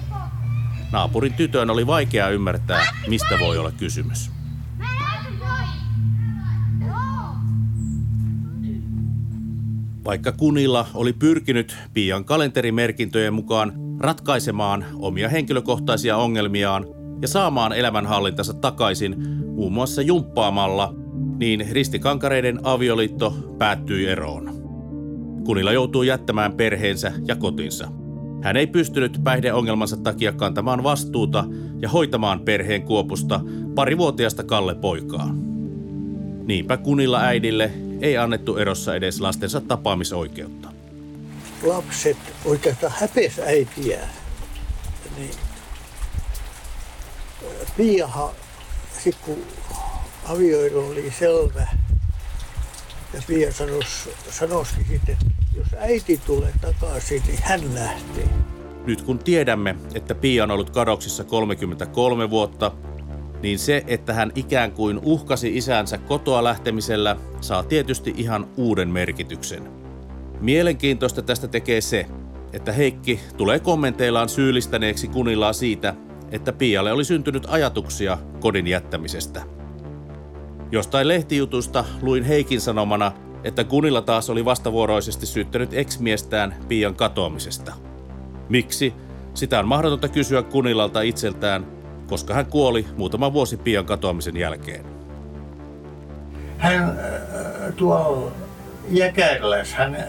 Naapurin 0.92 1.34
tytön 1.34 1.70
oli 1.70 1.88
vaikea 1.88 2.30
ymmärtää, 2.30 2.96
mistä 3.08 3.40
voi 3.40 3.58
olla 3.58 3.72
kysymys. 3.72 4.41
Vaikka 10.06 10.32
Kunilla 10.32 10.86
oli 10.94 11.14
pyrkinyt 11.14 11.78
Pian 11.94 12.26
kalenterimerkintöjen 12.26 13.34
mukaan 13.34 13.74
ratkaisemaan 14.00 14.86
omia 15.00 15.30
henkilökohtaisia 15.30 16.18
ongelmiaan 16.18 16.86
ja 17.22 17.28
saamaan 17.28 17.74
elämänhallintansa 17.74 18.54
takaisin 18.54 19.16
muun 19.56 19.74
muassa 19.74 20.02
jumppaamalla, 20.02 20.94
niin 21.40 21.68
ristikankareiden 21.72 22.60
avioliitto 22.64 23.34
päättyi 23.58 24.06
eroon. 24.06 24.50
Kunilla 25.46 25.72
joutuu 25.72 26.04
jättämään 26.04 26.54
perheensä 26.54 27.12
ja 27.28 27.36
kotinsa. 27.36 27.88
Hän 28.42 28.58
ei 28.58 28.68
pystynyt 28.68 29.20
päihdeongelmansa 29.24 29.98
takia 29.98 30.34
kantamaan 30.34 30.84
vastuuta 30.84 31.44
ja 31.82 31.90
hoitamaan 31.90 32.40
perheen 32.40 32.82
kuopusta 32.82 33.42
parivuotiaasta 33.76 34.44
Kalle 34.44 34.76
poikaa. 34.76 35.36
Niinpä 36.46 36.78
Kunilla 36.78 37.22
äidille 37.22 37.72
ei 38.02 38.18
annettu 38.18 38.58
erossa 38.58 38.96
edes 38.96 39.22
lastensa 39.22 39.62
tapaamisoikeutta. 39.62 40.70
lapset 41.64 42.18
oikeastaan 42.46 42.94
häpes 42.96 43.40
äitiä. 43.40 44.00
Niin 45.18 45.32
Piahan, 47.78 48.30
sit 49.04 49.16
kun 49.26 49.38
avioilu 50.26 50.90
oli 50.90 51.14
selvä, 51.20 51.68
ja 53.14 53.22
Pia 53.28 53.54
sanos, 53.54 54.10
sanoskin 54.30 54.86
sitten, 54.88 55.18
että 55.22 55.26
jos 55.56 55.68
äiti 55.78 56.22
tulee 56.26 56.54
takaisin, 56.62 57.22
niin 57.28 57.40
hän 57.42 57.76
lähtee. 57.76 58.30
Nyt 58.86 59.02
kun 59.02 59.20
tiedämme, 59.20 59.76
että 59.94 60.16
Pia 60.16 60.44
on 60.44 60.52
ollut 60.52 60.70
kadoksissa 60.70 61.24
33 61.24 62.30
vuotta, 62.30 62.72
niin 63.42 63.60
se, 63.60 63.84
että 63.88 64.14
hän 64.14 64.32
ikään 64.36 64.72
kuin 64.72 65.00
uhkasi 65.04 65.58
isänsä 65.58 65.98
kotoa 65.98 66.44
lähtemisellä, 66.44 67.16
saa 67.42 67.64
tietysti 67.64 68.14
ihan 68.18 68.48
uuden 68.58 68.90
merkityksen. 68.90 69.64
Mielenkiintoista 70.42 71.22
tästä 71.22 71.48
tekee 71.48 71.82
se, 71.82 72.06
että 72.54 72.72
Heikki 72.72 73.20
tulee 73.38 73.60
kommenteillaan 73.60 74.30
syyllistäneeksi 74.30 75.08
kunillaa 75.08 75.54
siitä, 75.54 75.94
että 76.32 76.52
Pialle 76.54 76.92
oli 76.92 77.06
syntynyt 77.06 77.46
ajatuksia 77.50 78.18
kodin 78.40 78.68
jättämisestä. 78.68 79.42
Jostain 80.72 81.08
lehtijutusta 81.08 81.86
luin 82.02 82.24
Heikin 82.24 82.62
sanomana, 82.62 83.12
että 83.44 83.64
Kunilla 83.64 84.02
taas 84.02 84.30
oli 84.30 84.46
vastavuoroisesti 84.46 85.26
syyttänyt 85.26 85.74
ex-miestään 85.74 86.56
Pian 86.68 86.96
katoamisesta. 86.96 87.74
Miksi? 88.50 88.94
Sitä 89.34 89.60
on 89.60 89.68
mahdotonta 89.68 90.08
kysyä 90.08 90.44
Kunilalta 90.44 91.02
itseltään, 91.02 91.81
koska 92.12 92.34
hän 92.34 92.46
kuoli 92.46 92.88
muutama 92.98 93.34
vuosi 93.34 93.58
Pian 93.58 93.86
katoamisen 93.86 94.38
jälkeen. 94.38 94.86
Hän 96.58 96.84
äh, 96.84 97.74
tuolla 97.76 98.32
Jäkärlässä, 98.90 99.78
hän, 99.78 100.08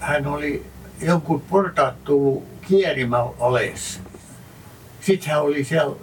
hän 0.00 0.26
oli 0.26 0.66
jonkun 1.02 1.40
portaat 1.40 2.04
tullut 2.04 2.44
kierimään 2.68 3.24
oles. 3.38 4.00
Sitten 5.00 5.30
hän 5.30 5.42
oli 5.42 5.64
siellä 5.64 5.96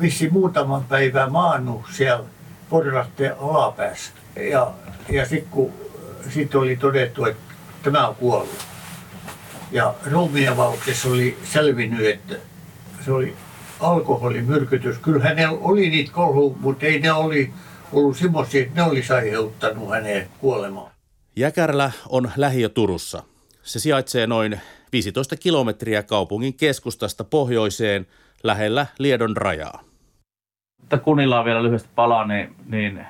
vissi 0.00 0.28
muutaman 0.28 0.84
päivän 0.84 1.32
maannut 1.32 1.82
siellä 1.92 2.24
porrasten 2.70 3.32
alapäässä. 3.40 4.12
Ja, 4.50 4.72
ja 5.08 5.26
sitten 5.26 5.50
kun 5.50 5.72
sit 6.28 6.54
oli 6.54 6.76
todettu, 6.76 7.24
että 7.24 7.42
tämä 7.82 8.08
on 8.08 8.14
kuollut. 8.14 8.66
Ja 9.72 9.94
ruumiinavauksessa 10.10 11.08
oli 11.08 11.38
selvinnyt, 11.44 12.06
että 12.06 12.34
se 13.04 13.12
oli 13.12 13.36
alkoholimyrkytys. 13.80 14.98
Kyllä 14.98 15.22
hänellä 15.22 15.58
oli 15.60 15.90
niitä 15.90 16.12
kolhu, 16.12 16.56
mutta 16.60 16.86
ei 16.86 17.00
ne 17.00 17.12
oli 17.12 17.50
ollut 17.92 18.16
semmoisia, 18.16 18.62
että 18.62 18.74
ne 18.74 18.82
olisi 18.82 19.12
aiheuttanut 19.12 19.90
hänen 19.90 20.28
kuolemaan. 20.40 20.90
Jäkärlä 21.36 21.90
on 22.08 22.30
lähiö 22.36 22.68
Turussa. 22.68 23.22
Se 23.62 23.78
sijaitsee 23.78 24.26
noin 24.26 24.60
15 24.92 25.36
kilometriä 25.36 26.02
kaupungin 26.02 26.54
keskustasta 26.54 27.24
pohjoiseen 27.24 28.06
lähellä 28.42 28.86
Liedon 28.98 29.36
rajaa. 29.36 29.80
Mutta 30.80 30.98
Kunillaan 30.98 31.44
vielä 31.44 31.62
lyhyesti 31.62 31.88
palaa, 31.94 32.26
niin, 32.26 32.54
niin 32.66 32.98
äh, 32.98 33.06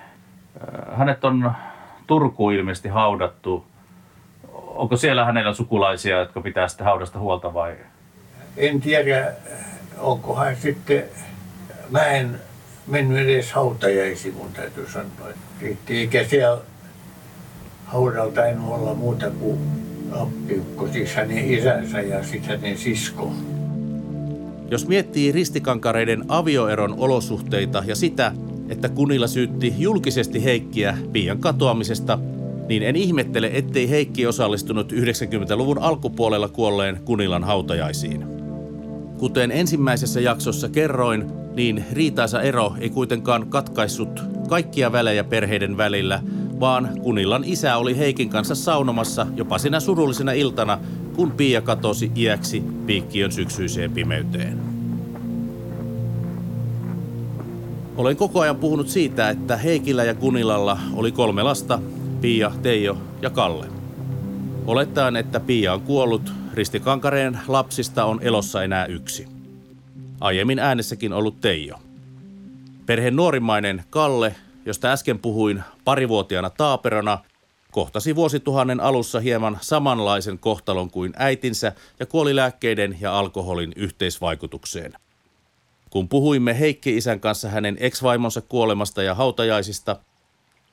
hänet 0.99 1.25
on 1.25 1.53
Turkuun 2.07 2.53
ilmeisesti 2.53 2.89
haudattu. 2.89 3.67
Onko 4.53 4.97
siellä 4.97 5.25
hänellä 5.25 5.55
sukulaisia, 5.55 6.19
jotka 6.19 6.41
pitää 6.41 6.69
sitten 6.69 6.85
haudasta 6.85 7.19
huolta 7.19 7.55
vai? 7.55 7.77
En 8.57 8.81
tiedä, 8.81 9.33
onko 9.99 10.35
hän 10.35 10.57
sitten, 10.63 11.05
mä 11.91 12.05
en 12.05 12.41
mennyt 12.87 13.19
edes 13.19 13.53
hautajaisiin, 13.53 14.35
mun 14.35 14.53
täytyy 14.53 14.87
sanoa. 14.93 15.29
Eikä 15.89 16.25
siellä 16.25 16.59
haudalta 17.85 18.47
en 18.47 18.61
olla 18.61 18.95
muuta 18.95 19.31
kuin 19.31 19.59
appiukko, 20.13 20.89
siis 20.93 21.15
hänen 21.15 21.53
isänsä 21.53 22.01
ja 22.01 22.25
sitten 22.25 22.61
hänen 22.61 22.79
sisko. 22.79 23.33
Jos 24.71 24.89
miettii 24.89 25.33
ristikankareiden 25.33 26.25
avioeron 26.29 26.95
olosuhteita 26.99 27.83
ja 27.87 27.97
sitä, 27.97 28.33
että 28.69 28.89
Kunilla 28.89 29.27
syytti 29.27 29.75
julkisesti 29.79 30.45
Heikkiä 30.45 30.99
Pian 31.13 31.39
katoamisesta, 31.39 32.19
niin 32.69 32.83
en 32.83 32.97
ihmettele, 32.97 33.51
ettei 33.53 33.91
Heikki 33.91 34.27
osallistunut 34.27 34.93
90-luvun 34.93 35.79
alkupuolella 35.79 36.49
kuolleen 36.49 37.01
Kunilan 37.05 37.45
hautajaisiin. 37.45 38.36
Kuten 39.19 39.51
ensimmäisessä 39.51 40.21
jaksossa 40.21 40.69
kerroin, 40.69 41.27
niin 41.55 41.85
riitaisa 41.93 42.43
ero 42.43 42.75
ei 42.79 42.91
kuitenkaan 42.91 43.47
katkaissut 43.47 44.23
kaikkia 44.49 44.93
välejä 44.93 45.25
perheiden 45.25 45.77
välillä, 45.77 46.23
vaan 46.61 46.91
Kunillan 47.03 47.45
isä 47.45 47.77
oli 47.77 47.99
Heikin 47.99 48.29
kanssa 48.29 48.55
saunomassa 48.55 49.27
jopa 49.37 49.59
sinä 49.59 49.81
surullisena 49.81 50.33
iltana, 50.33 50.79
kun 51.17 51.31
Pia 51.31 51.61
katosi 51.61 52.13
iäksi 52.17 52.63
piikkiön 52.87 53.33
syksyiseen 53.33 53.93
pimeyteen. 53.93 54.59
Olen 57.97 58.17
koko 58.17 58.41
ajan 58.41 58.57
puhunut 58.57 58.89
siitä, 58.89 59.31
että 59.31 59.57
Heikillä 59.57 60.05
ja 60.05 60.15
Kunilalla 60.15 60.79
oli 60.95 61.13
kolme 61.13 61.43
lasta, 61.43 61.79
Pia, 62.21 62.53
Teijo 62.63 62.97
ja 63.23 63.31
Kalle. 63.31 63.67
Olettaen, 64.67 65.17
että 65.17 65.41
Pia 65.41 65.75
on 65.75 65.81
kuollut, 65.81 66.33
Ristikankareen 66.57 67.39
lapsista 67.49 68.05
on 68.05 68.19
elossa 68.23 68.63
enää 68.63 68.87
yksi. 68.87 69.29
Aiemmin 70.21 70.59
äänessäkin 70.59 71.13
ollut 71.13 71.41
Teijo. 71.41 71.79
Perheen 72.87 73.17
nuorimmainen 73.17 73.85
Kalle, 73.91 74.35
josta 74.67 74.93
äsken 74.93 75.19
puhuin 75.19 75.63
parivuotiaana 75.85 76.51
taaperona, 76.51 77.19
kohtasi 77.71 78.17
vuosituhannen 78.17 78.81
alussa 78.81 79.21
hieman 79.21 79.59
samanlaisen 79.61 80.39
kohtalon 80.39 80.91
kuin 80.91 81.13
äitinsä 81.17 81.73
ja 82.01 82.07
kuoli 82.07 82.37
lääkkeiden 82.37 82.97
ja 83.01 83.19
alkoholin 83.19 83.73
yhteisvaikutukseen. 83.77 84.93
Kun 85.91 86.09
puhuimme 86.09 86.61
Heikki-isän 86.61 87.21
kanssa 87.21 87.49
hänen 87.49 87.77
ex-vaimonsa 87.81 88.41
kuolemasta 88.41 89.03
ja 89.03 89.15
hautajaisista, 89.15 89.97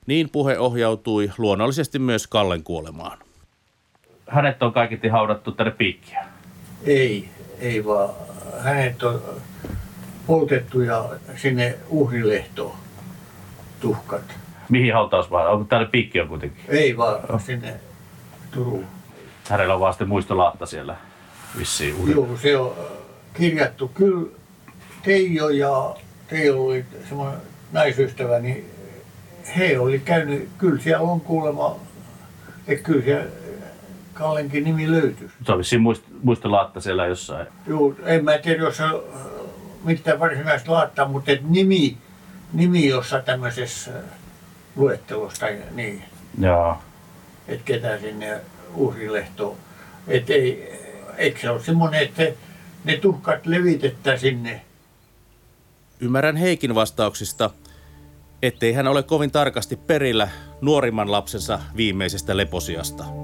niin 0.06 0.30
puhe 0.30 0.60
ohjautui 0.60 1.32
luonnollisesti 1.38 2.00
myös 2.00 2.28
Kallen 2.28 2.64
kuolemaan. 2.64 3.18
Hänet 4.34 4.64
on 4.64 4.74
kaiketi 4.74 5.08
haudattu 5.08 5.52
tänne 5.52 5.72
piikkiä. 5.72 6.26
Ei, 6.86 7.30
ei 7.60 7.86
vaan 7.86 8.10
hänet 8.60 9.04
on 9.04 9.22
poltettu 10.28 10.82
ja 10.82 11.10
sinne 11.36 11.76
uhrilehtoon 11.90 12.76
tuhkat. 13.80 14.22
Mihin 14.70 14.94
hautausmaan? 14.94 15.48
Onko 15.48 15.66
täällä 15.66 15.88
piikkiö 15.88 16.28
kuitenkin? 16.28 16.64
Ei 16.68 16.98
vaan 16.98 17.40
sinne 17.40 17.74
Turuun. 18.52 18.86
Hänellä 19.50 19.74
on 19.74 19.80
vaan 19.80 19.94
sitten 19.94 20.08
muistolaatta 20.08 20.66
siellä 20.66 20.96
vissiin 21.58 21.96
uudella. 21.96 22.28
Joo, 22.28 22.38
se 22.38 22.58
on 22.58 22.76
äh, 22.80 22.86
kirjattu. 23.34 23.88
Kyllä 23.88 24.28
Teijo 25.04 25.50
ja 25.50 25.96
Teijo 26.28 26.66
oli 26.66 26.86
semmoinen 27.10 27.40
naisystävä, 27.72 28.40
niin 28.40 28.66
he 29.58 29.80
oli 29.80 30.00
käynyt, 30.00 30.50
kyllä 30.58 30.82
siellä 30.82 31.08
on 31.08 31.22
kuulemma, 31.22 31.80
että 32.68 32.84
kyllä 32.84 33.04
siellä 33.04 33.26
Kallenkin 34.14 34.64
nimi 34.64 34.92
löytyy. 34.92 35.32
Se 35.46 35.52
on 35.52 35.58
vissiin 35.58 35.82
muist, 35.82 36.04
siellä 36.80 37.06
jossain. 37.06 37.48
Joo, 37.68 37.96
en 38.06 38.24
mä 38.24 38.38
tiedä, 38.38 38.64
jos 38.64 38.80
on 38.80 39.04
äh, 39.16 39.22
mitään 39.84 40.20
varsinaista 40.20 40.72
laattaa, 40.72 41.08
mutta 41.08 41.32
et 41.32 41.50
nimi, 41.50 41.98
nimi 42.54 42.88
jossain 42.88 43.24
tämmöisessä 43.24 43.92
äh, 43.92 44.04
luettelossa 44.76 45.40
tai 45.40 45.58
niin, 45.72 46.04
Joo. 46.40 46.78
että 47.48 47.66
ketä 47.66 48.00
sinne 48.00 48.42
uhrilehtoon. 48.76 49.58
Että 50.08 50.34
ei, 50.34 50.80
eikö 51.18 51.40
se 51.40 51.50
ole 51.50 51.64
semmoinen, 51.64 52.04
että 52.04 52.24
ne 52.84 52.98
tuhkat 52.98 53.46
levitetään 53.46 54.20
sinne 54.20 54.62
Ymmärrän 56.04 56.36
Heikin 56.36 56.76
vastauksista, 56.76 57.50
ettei 58.42 58.74
hän 58.74 58.88
ole 58.88 59.04
kovin 59.04 59.32
tarkasti 59.32 59.76
perillä 59.76 60.30
nuorimman 60.62 61.12
lapsensa 61.12 61.60
viimeisestä 61.76 62.38
leposiasta. 62.38 63.23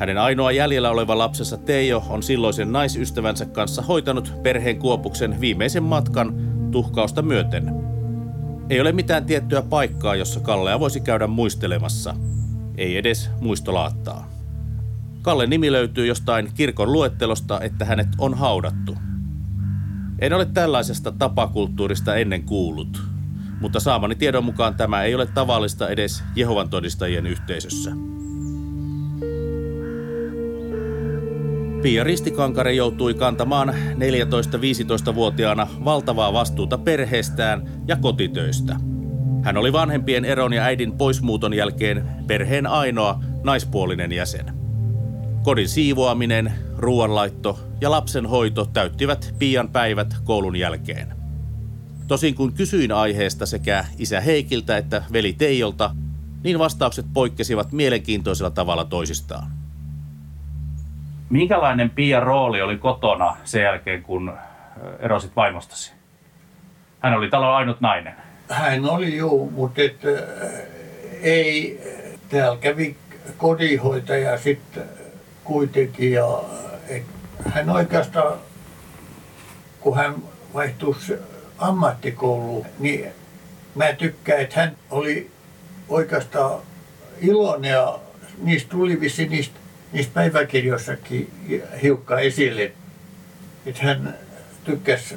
Hänen 0.00 0.18
ainoa 0.18 0.52
jäljellä 0.52 0.90
oleva 0.90 1.18
lapsensa 1.18 1.56
Teijo 1.56 2.04
on 2.08 2.22
silloisen 2.22 2.72
naisystävänsä 2.72 3.46
kanssa 3.46 3.82
hoitanut 3.82 4.32
perheen 4.42 4.78
kuopuksen 4.78 5.40
viimeisen 5.40 5.82
matkan 5.82 6.34
tuhkausta 6.70 7.22
myöten. 7.22 7.74
Ei 8.70 8.80
ole 8.80 8.92
mitään 8.92 9.24
tiettyä 9.24 9.62
paikkaa, 9.62 10.16
jossa 10.16 10.40
Kallea 10.40 10.80
voisi 10.80 11.00
käydä 11.00 11.26
muistelemassa. 11.26 12.14
Ei 12.76 12.96
edes 12.96 13.30
muistolaattaa. 13.40 14.30
Kalle 15.22 15.46
nimi 15.46 15.72
löytyy 15.72 16.06
jostain 16.06 16.50
kirkon 16.54 16.92
luettelosta, 16.92 17.60
että 17.60 17.84
hänet 17.84 18.08
on 18.18 18.34
haudattu. 18.34 18.96
En 20.18 20.32
ole 20.32 20.44
tällaisesta 20.44 21.12
tapakulttuurista 21.12 22.16
ennen 22.16 22.42
kuullut, 22.42 23.02
mutta 23.60 23.80
saamani 23.80 24.14
tiedon 24.14 24.44
mukaan 24.44 24.74
tämä 24.74 25.02
ei 25.02 25.14
ole 25.14 25.26
tavallista 25.26 25.88
edes 25.88 26.22
Jehovan 26.36 26.68
todistajien 26.68 27.26
yhteisössä. 27.26 27.92
Pia 31.82 32.04
Ristikankare 32.04 32.72
joutui 32.72 33.14
kantamaan 33.14 33.68
14-15-vuotiaana 33.68 35.66
valtavaa 35.84 36.32
vastuuta 36.32 36.78
perheestään 36.78 37.70
ja 37.86 37.96
kotitöistä. 37.96 38.76
Hän 39.42 39.56
oli 39.56 39.72
vanhempien 39.72 40.24
eron 40.24 40.52
ja 40.52 40.62
äidin 40.62 40.92
poismuuton 40.92 41.54
jälkeen 41.54 42.08
perheen 42.26 42.66
ainoa 42.66 43.20
naispuolinen 43.44 44.12
jäsen. 44.12 44.54
Kodin 45.42 45.68
siivoaminen, 45.68 46.52
ruoanlaitto 46.76 47.58
ja 47.80 47.90
lapsen 47.90 48.26
hoito 48.26 48.64
täyttivät 48.64 49.34
Pian 49.38 49.68
päivät 49.68 50.14
koulun 50.24 50.56
jälkeen. 50.56 51.14
Tosin 52.08 52.34
kun 52.34 52.52
kysyin 52.52 52.92
aiheesta 52.92 53.46
sekä 53.46 53.84
isä 53.98 54.20
Heikiltä 54.20 54.76
että 54.76 55.02
veli 55.12 55.32
Teijolta, 55.32 55.96
niin 56.44 56.58
vastaukset 56.58 57.06
poikkesivat 57.12 57.72
mielenkiintoisella 57.72 58.50
tavalla 58.50 58.84
toisistaan. 58.84 59.59
Minkälainen 61.30 61.90
Pian 61.90 62.22
rooli 62.22 62.62
oli 62.62 62.76
kotona 62.76 63.36
sen 63.44 63.62
jälkeen, 63.62 64.02
kun 64.02 64.28
ö, 64.28 64.32
erosit 64.98 65.36
vaimostasi? 65.36 65.92
Hän 67.00 67.14
oli 67.14 67.30
talon 67.30 67.54
ainut 67.54 67.80
nainen. 67.80 68.14
Hän 68.48 68.84
oli 68.84 69.16
juu, 69.16 69.50
mutta 69.50 69.82
et, 69.82 69.96
äh, 70.04 70.60
ei, 71.22 71.80
täällä 72.28 72.58
kävi 72.60 72.96
kodinhoitaja 73.36 74.38
sitten 74.38 74.82
kuitenkin 75.44 76.12
ja 76.12 76.42
et, 76.88 77.02
hän 77.48 77.70
oikeastaan, 77.70 78.38
kun 79.80 79.96
hän 79.96 80.14
vaihtui 80.54 80.94
ammattikouluun, 81.58 82.66
niin 82.78 83.12
mä 83.74 83.92
tykkään, 83.92 84.40
että 84.40 84.60
hän 84.60 84.76
oli 84.90 85.30
oikeastaan 85.88 86.60
iloinen 87.20 87.70
ja 87.70 87.98
niistä 88.42 88.70
tuli 88.70 89.00
vissi 89.00 89.28
niistä, 89.28 89.60
niistä 89.92 90.14
päiväkirjoissakin 90.14 91.30
hiukka 91.82 92.18
esille, 92.18 92.72
että 93.66 93.82
hän 93.82 94.14
tykkäsi 94.64 95.14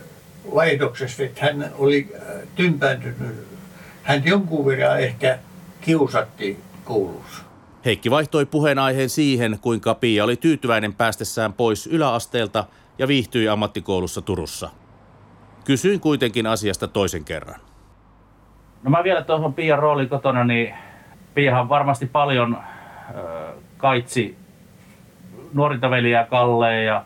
vaihdoksesta, 0.55 1.23
että 1.23 1.45
hän 1.45 1.71
oli 1.77 2.09
äh, 2.15 2.47
tympääntynyt. 2.55 3.47
Hän 4.03 4.25
jonkun 4.25 4.65
verran 4.65 4.99
ehkä 4.99 5.39
kiusatti 5.81 6.59
koulussa. 6.83 7.43
Heikki 7.86 8.12
vaihtoi 8.12 8.45
puheenaiheen 8.45 9.09
siihen, 9.09 9.59
kuinka 9.62 9.95
Pia 9.95 10.23
oli 10.23 10.36
tyytyväinen 10.36 10.93
päästessään 10.93 11.53
pois 11.53 11.88
yläasteelta 11.88 12.65
ja 12.97 13.07
viihtyi 13.07 13.49
ammattikoulussa 13.49 14.21
Turussa. 14.21 14.69
Kysyin 15.65 15.99
kuitenkin 15.99 16.47
asiasta 16.47 16.88
toisen 16.88 17.25
kerran. 17.25 17.59
No 18.83 18.89
mä 18.89 19.03
vielä 19.03 19.21
tuohon 19.21 19.53
Pian 19.53 19.79
rooliin 19.79 20.09
kotona, 20.09 20.43
niin 20.43 20.73
Piahan 21.33 21.69
varmasti 21.69 22.05
paljon 22.05 22.55
äh, 22.55 22.63
kaitsi 23.77 24.42
nuorinta 25.53 25.89
veliä 25.89 26.27
Kalle 26.29 26.83
ja 26.83 27.05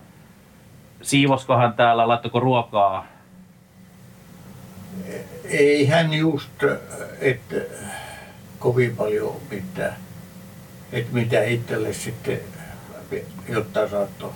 siivoskohan 1.01 1.73
täällä, 1.73 2.07
laittako 2.07 2.39
ruokaa? 2.39 3.05
Ei 5.43 5.85
hän 5.85 6.13
just, 6.13 6.63
että 7.19 7.55
kovin 8.59 8.95
paljon 8.95 9.35
mitään, 9.51 9.93
että 10.91 11.13
mitä 11.13 11.43
itselle 11.43 11.93
sitten, 11.93 12.39
jotta 13.49 13.89
saattoi. 13.89 14.31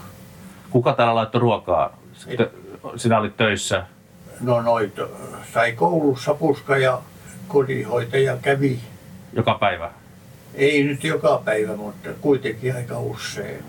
Kuka 0.70 0.94
täällä 0.94 1.16
laittoi 1.16 1.42
ruokaa? 1.42 1.98
Sitten 2.14 2.48
sinä 2.96 3.20
olit 3.20 3.38
töissä. 3.38 3.86
No 4.42 4.62
noit, 4.62 4.96
sai 5.54 5.72
koulussa 5.72 6.34
puska 6.34 6.78
ja 6.78 7.02
kodinhoitaja 7.48 8.38
kävi. 8.38 8.80
Joka 9.34 9.54
päivä? 9.54 9.92
Ei 10.54 10.84
nyt 10.84 11.04
joka 11.04 11.42
päivä, 11.46 11.76
mutta 11.76 12.10
kuitenkin 12.22 12.76
aika 12.76 13.00
usein. 13.00 13.64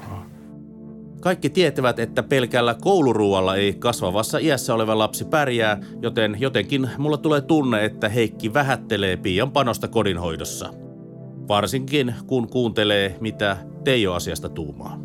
Kaikki 1.22 1.50
tietävät, 1.50 1.98
että 1.98 2.22
pelkällä 2.22 2.74
kouluruualla 2.80 3.56
ei 3.56 3.72
kasvavassa 3.72 4.38
iässä 4.38 4.74
oleva 4.74 4.98
lapsi 4.98 5.24
pärjää, 5.24 5.80
joten 6.00 6.36
jotenkin 6.38 6.90
mulla 6.98 7.16
tulee 7.16 7.40
tunne, 7.40 7.84
että 7.84 8.08
Heikki 8.08 8.54
vähättelee 8.54 9.16
Pian 9.16 9.52
panosta 9.52 9.88
kodinhoidossa. 9.88 10.74
Varsinkin 11.48 12.14
kun 12.26 12.48
kuuntelee, 12.48 13.16
mitä 13.20 13.56
Teijo 13.84 14.12
asiasta 14.12 14.48
tuumaa. 14.48 14.98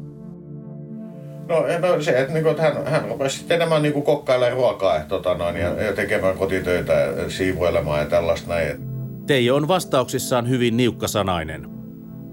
No, 1.48 1.56
no 1.82 2.02
se, 2.02 2.12
että, 2.12 2.34
niinku, 2.34 2.50
että 2.50 2.64
hän, 2.64 2.88
hän 2.88 3.06
rupesi 3.10 3.38
sitten 3.38 3.56
enemmän 3.56 3.82
niinku 3.82 4.02
kokkailemaan 4.02 4.58
ruokaa 4.58 4.96
ja, 4.96 5.06
tota 5.06 5.34
noin, 5.34 5.56
ja, 5.56 5.84
ja 5.84 5.94
tekemään 5.94 6.38
kotitöitä 6.38 6.94
ja 6.94 7.30
siivoilemaan 7.30 8.00
ja 8.00 8.06
tällaista 8.06 8.50
näin. 8.50 8.88
Teijo 9.28 9.56
on 9.56 9.68
vastauksissaan 9.68 10.50
hyvin 10.50 10.78
niukkasanainen. 10.78 11.77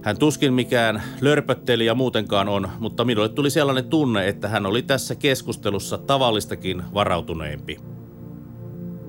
Hän 0.04 0.18
tuskin 0.18 0.52
mikään 0.52 1.02
lörpöttelijä 1.20 1.94
muutenkaan 1.94 2.48
on, 2.48 2.68
mutta 2.78 3.04
minulle 3.04 3.28
tuli 3.28 3.50
sellainen 3.50 3.84
tunne, 3.84 4.28
että 4.28 4.48
hän 4.48 4.66
oli 4.66 4.82
tässä 4.82 5.14
keskustelussa 5.14 5.98
tavallistakin 5.98 6.82
varautuneempi. 6.94 7.80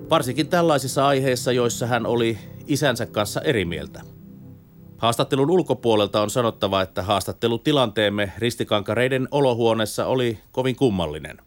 Varsinkin 0.10 0.48
tällaisissa 0.48 1.08
aiheissa, 1.08 1.52
joissa 1.52 1.88
hän 1.88 2.06
oli 2.06 2.38
isänsä 2.68 3.06
kanssa 3.06 3.42
eri 3.42 3.66
mieltä. 3.66 4.02
Haastattelun 4.98 5.52
ulkopuolelta 5.52 6.22
on 6.22 6.30
sanottava, 6.30 6.82
että 6.82 7.04
haastattelutilanteemme 7.04 8.32
ristikankareiden 8.38 9.28
olohuoneessa 9.32 10.06
oli 10.06 10.38
kovin 10.52 10.76
kummallinen. 10.76 11.38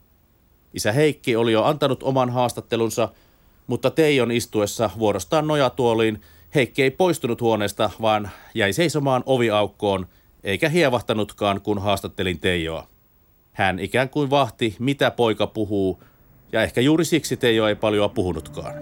Isä 0.75 0.93
Heikki 0.93 1.37
oli 1.37 1.53
jo 1.53 1.65
antanut 1.65 2.03
oman 2.03 2.31
haastattelunsa, 2.31 3.09
mutta 3.67 3.91
Teijon 3.91 4.31
istuessa 4.31 4.91
vuorostaan 4.99 5.47
nojatuoliin 5.47 6.21
Heikki 6.55 6.83
ei 6.83 6.91
poistunut 6.91 7.41
huoneesta, 7.41 7.91
vaan 8.01 8.31
jäi 8.55 8.73
seisomaan 8.73 9.23
oviaukkoon, 9.27 10.07
eikä 10.45 10.69
hievahtanutkaan, 10.69 11.61
kun 11.61 11.79
haastattelin 11.79 12.41
Teijoa. 12.41 12.89
Hän 13.53 13.79
ikään 13.79 14.09
kuin 14.09 14.31
vahti, 14.31 14.77
mitä 14.79 15.11
poika 15.11 15.47
puhuu, 15.47 16.03
ja 16.53 16.63
ehkä 16.63 16.81
juuri 16.81 17.05
siksi 17.05 17.37
Teijo 17.37 17.69
ei 17.69 17.75
paljon 17.75 18.11
puhunutkaan. 18.11 18.75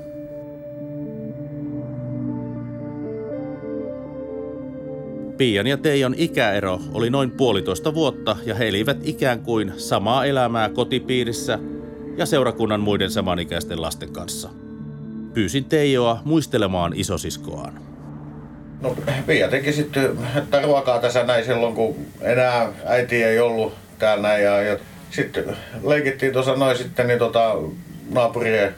Pian 5.36 5.66
ja 5.66 5.76
Teijon 5.76 6.14
ikäero 6.18 6.80
oli 6.92 7.10
noin 7.10 7.30
puolitoista 7.30 7.94
vuotta 7.94 8.36
ja 8.46 8.54
he 8.54 8.68
elivät 8.68 8.98
ikään 9.02 9.40
kuin 9.40 9.72
samaa 9.76 10.24
elämää 10.24 10.68
kotipiirissä 10.68 11.58
ja 12.16 12.26
seurakunnan 12.26 12.80
muiden 12.80 13.10
samanikäisten 13.10 13.82
lasten 13.82 14.12
kanssa. 14.12 14.65
Pyysin 15.36 15.64
Teijoa 15.64 16.22
muistelemaan 16.24 16.92
isosiskoaan. 16.94 17.80
No 18.80 18.96
Pia 19.26 19.48
teki 19.48 19.72
sitten 19.72 20.18
että 20.36 20.62
ruokaa 20.62 20.98
tässä 20.98 21.22
näin 21.22 21.44
silloin, 21.44 21.74
kun 21.74 21.96
enää 22.20 22.72
äiti 22.84 23.22
ei 23.22 23.38
ollut 23.38 23.74
täällä 23.98 24.28
näin. 24.28 24.44
Ja, 24.44 24.62
ja 24.62 24.78
sitten 25.10 25.56
leikittiin 25.82 26.32
tuossa 26.32 26.56
noin 26.56 26.76
sitten 26.76 27.06
niin 27.06 27.18
tota, 27.18 27.54
naapurien 28.10 28.74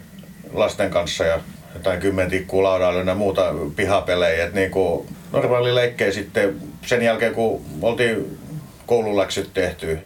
lasten 0.52 0.90
kanssa 0.90 1.24
ja 1.24 1.40
jotain 1.74 2.00
kymmentikkuu 2.00 2.62
laudalla 2.62 3.00
ja 3.00 3.14
muuta 3.14 3.54
pihapelejä. 3.76 4.44
Et 4.44 4.54
niin 4.54 4.70
kuin 4.70 5.08
normaali 5.32 5.74
leikkejä 5.74 6.12
sitten 6.12 6.56
sen 6.86 7.02
jälkeen, 7.02 7.34
kun 7.34 7.62
oltiin 7.82 8.38
koululäksyt 8.86 9.50
tehty. 9.54 9.98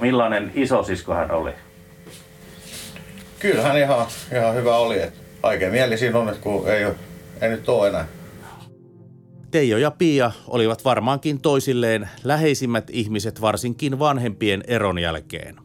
Millainen 0.00 0.52
isosisko 0.54 1.14
hän 1.14 1.30
oli? 1.30 1.52
Kyllähän 3.38 3.78
ihan, 3.78 4.06
ihan 4.32 4.54
hyvä 4.54 4.76
oli. 4.76 5.02
Et 5.02 5.25
Oikein 5.46 5.72
mieli 5.72 5.98
siinä 5.98 6.18
on, 6.18 6.28
että 6.28 6.40
kun 6.40 6.70
ei, 6.70 6.84
ei 7.40 7.48
nyt 7.48 7.68
ole 7.68 7.88
enää. 7.88 8.06
Teijo 9.50 9.78
ja 9.78 9.90
Pia 9.90 10.32
olivat 10.48 10.84
varmaankin 10.84 11.40
toisilleen 11.40 12.08
läheisimmät 12.24 12.90
ihmiset 12.90 13.40
varsinkin 13.40 13.98
vanhempien 13.98 14.64
eron 14.66 14.98
jälkeen. 14.98 15.56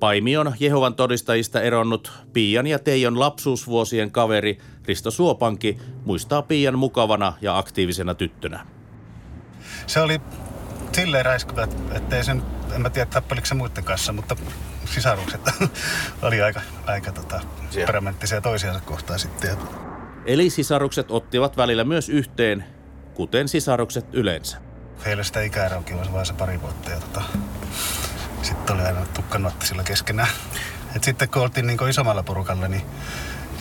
Paimion 0.00 0.54
Jehovan 0.60 0.94
todistajista 0.94 1.62
eronnut 1.62 2.12
Pian 2.32 2.66
ja 2.66 2.78
Teijon 2.78 3.20
lapsuusvuosien 3.20 4.10
kaveri 4.10 4.58
Risto 4.84 5.10
Suopanki 5.10 5.78
muistaa 6.04 6.42
Pian 6.42 6.78
mukavana 6.78 7.32
ja 7.40 7.58
aktiivisena 7.58 8.14
tyttönä. 8.14 8.66
Se 9.86 10.00
oli 10.00 10.20
silleen 10.92 11.24
räiskyvä, 11.24 11.68
ettei 11.92 12.24
sen, 12.24 12.42
en 12.74 12.82
mä 12.82 12.90
tiedä 12.90 13.10
tappeliko 13.10 13.46
se 13.46 13.54
muiden 13.54 13.84
kanssa, 13.84 14.12
mutta 14.12 14.36
sisarukset 14.86 15.40
oli 16.22 16.42
aika, 16.42 16.60
aika 16.86 17.12
tota, 17.12 17.40
perämenttisiä 17.86 18.40
toisiansa 18.40 18.80
kohtaan 18.80 19.18
sitten. 19.18 19.56
Eli 20.26 20.50
sisarukset 20.50 21.10
ottivat 21.10 21.56
välillä 21.56 21.84
myös 21.84 22.08
yhteen, 22.08 22.64
kuten 23.14 23.48
sisarukset 23.48 24.06
yleensä. 24.12 24.58
Heillä 25.04 25.22
sitä 25.22 25.42
ikäeroa 25.42 25.82
on 25.92 26.12
vain 26.12 26.26
se 26.26 26.32
pari 26.32 26.60
vuotta 26.60 26.90
ja 26.90 27.00
tota, 27.00 27.22
sitten 28.42 28.76
oli 28.76 28.82
aina 28.82 29.06
tukkanuotti 29.14 29.66
sillä 29.66 29.82
keskenään. 29.82 30.28
Et 30.96 31.04
sitten 31.04 31.28
kun 31.28 31.42
oltiin 31.42 31.66
niin 31.66 31.88
isommalla 31.88 32.22
porukalla, 32.22 32.68
niin 32.68 32.82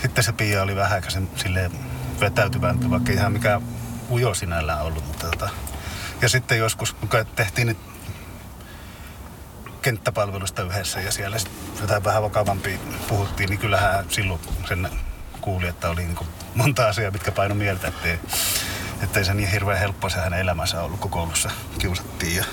sitten 0.02 0.24
se 0.24 0.34
Pia 0.34 0.64
oli 0.64 0.76
vähän 0.76 0.92
aika 0.92 1.10
silleen 1.36 1.72
vetäytyvämpi, 2.20 2.90
vaikka 2.90 3.12
ihan 3.12 3.32
mikään 3.32 3.62
ujo 4.12 4.34
sinällään 4.34 4.82
ollut. 4.82 5.08
Mutta 5.08 5.28
tota, 5.28 5.50
ja 6.22 6.30
sitten 6.30 6.58
joskus, 6.58 6.94
kun 6.94 7.10
tehtiin 7.36 7.68
nyt 7.68 7.93
kenttäpalvelusta 9.84 10.62
yhdessä 10.62 11.02
ja 11.02 11.12
siellä 11.12 11.38
jotain 11.82 12.04
vähän 12.04 12.24
vakavampia 12.24 12.78
puhuttiin, 13.08 13.50
niin 13.50 13.60
kyllähän 13.60 14.06
silloin 14.10 14.40
sen 14.68 14.90
kuuli, 15.42 15.68
että 15.68 15.90
oli 15.90 16.04
niin 16.04 16.18
monta 16.56 16.88
asiaa, 16.88 17.12
mitkä 17.12 17.32
paino 17.32 17.56
mieltä, 17.56 17.88
ettei, 17.88 18.20
ettei 19.04 19.26
se 19.26 19.34
niin 19.34 19.50
hirveän 19.50 19.80
helppo 19.80 20.10
se 20.10 20.20
hänen 20.20 20.40
elämänsä 20.40 20.82
ollut, 20.82 21.00
kun 21.00 21.12
koulussa 21.12 21.52
kiusattiin 21.80 22.36
ja, 22.36 22.46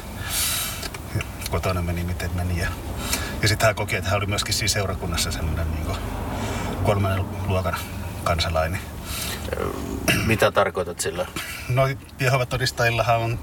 ja 1.16 1.22
kotona 1.50 1.82
meni 1.82 2.04
miten 2.04 2.30
meni. 2.34 2.58
Ja, 2.58 2.68
ja 3.42 3.48
sitten 3.48 3.66
hän 3.66 3.74
koki, 3.74 3.96
että 3.96 4.10
hän 4.10 4.16
oli 4.16 4.26
myöskin 4.26 4.54
siinä 4.54 4.68
seurakunnassa 4.68 5.32
semmoinen 5.32 5.70
niin 5.70 5.96
kolmannen 6.82 7.24
luokan 7.46 7.76
kansalainen. 8.24 8.80
Mitä 10.26 10.52
tarkoitat 10.52 11.00
sillä? 11.00 11.26
No 11.68 11.82
Jehova 12.20 12.46
todistajillahan 12.46 13.18
on 13.18 13.38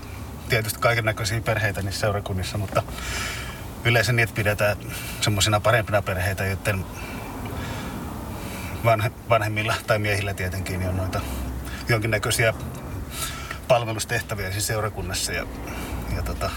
tietysti 0.49 0.79
kaiken 0.79 1.05
näköisiä 1.05 1.41
perheitä 1.41 1.81
niissä 1.81 1.99
seurakunnissa, 1.99 2.57
mutta 2.57 2.83
yleensä 3.85 4.13
niitä 4.13 4.33
pidetään 4.33 4.77
semmoisina 5.21 5.59
parempina 5.59 6.01
perheitä, 6.01 6.45
joiden 6.45 6.85
vanhe, 8.85 9.11
vanhemmilla 9.29 9.75
tai 9.87 9.99
miehillä 9.99 10.33
tietenkin 10.33 10.79
niin 10.79 10.89
on 10.89 10.97
noita 10.97 11.21
jonkinnäköisiä 11.89 12.53
palvelustehtäviä 13.67 14.51
siis 14.51 14.67
seurakunnassa 14.67 15.33
ja, 15.33 15.45
ja, 16.15 16.21
tota, 16.21 16.49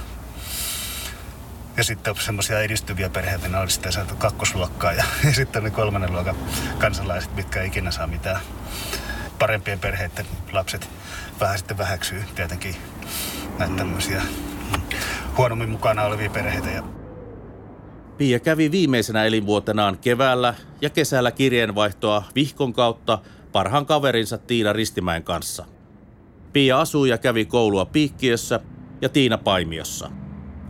ja 1.76 1.84
sitten 1.84 2.14
semmoisia 2.16 2.60
edistyviä 2.60 3.08
perheitä, 3.08 3.48
ne 3.48 3.58
oli 3.58 3.70
sitten 3.70 3.92
kakkosluokkaa 4.18 4.92
ja, 4.92 5.04
ja 5.24 5.32
sitten 5.32 5.64
ne 5.64 5.70
kolmannen 5.70 6.12
luokan 6.12 6.36
kansalaiset, 6.78 7.36
mitkä 7.36 7.60
ei 7.60 7.66
ikinä 7.66 7.90
saa 7.90 8.06
mitään 8.06 8.40
parempien 9.38 9.78
perheiden 9.78 10.26
lapset 10.52 10.88
vähän 11.40 11.58
sitten 11.58 11.78
vähäksyy 11.78 12.24
tietenkin 12.34 12.76
näitä 13.58 13.74
tämmöisiä 13.76 14.22
huonommin 15.36 15.68
mukana 15.68 16.02
olevia 16.02 16.30
perheitä. 16.30 16.70
Ja 16.70 16.82
Pia 18.20 18.40
kävi 18.40 18.70
viimeisenä 18.70 19.24
elinvuotenaan 19.24 19.98
keväällä 19.98 20.54
ja 20.80 20.90
kesällä 20.90 21.30
kirjeenvaihtoa 21.30 22.22
vihkon 22.34 22.72
kautta 22.72 23.18
parhaan 23.52 23.86
kaverinsa 23.86 24.38
Tiina 24.38 24.72
Ristimäen 24.72 25.22
kanssa. 25.22 25.64
Pia 26.52 26.80
asui 26.80 27.08
ja 27.08 27.18
kävi 27.18 27.44
koulua 27.44 27.84
Piikkiössä 27.84 28.60
ja 29.00 29.08
Tiina 29.08 29.38
Paimiossa. 29.38 30.10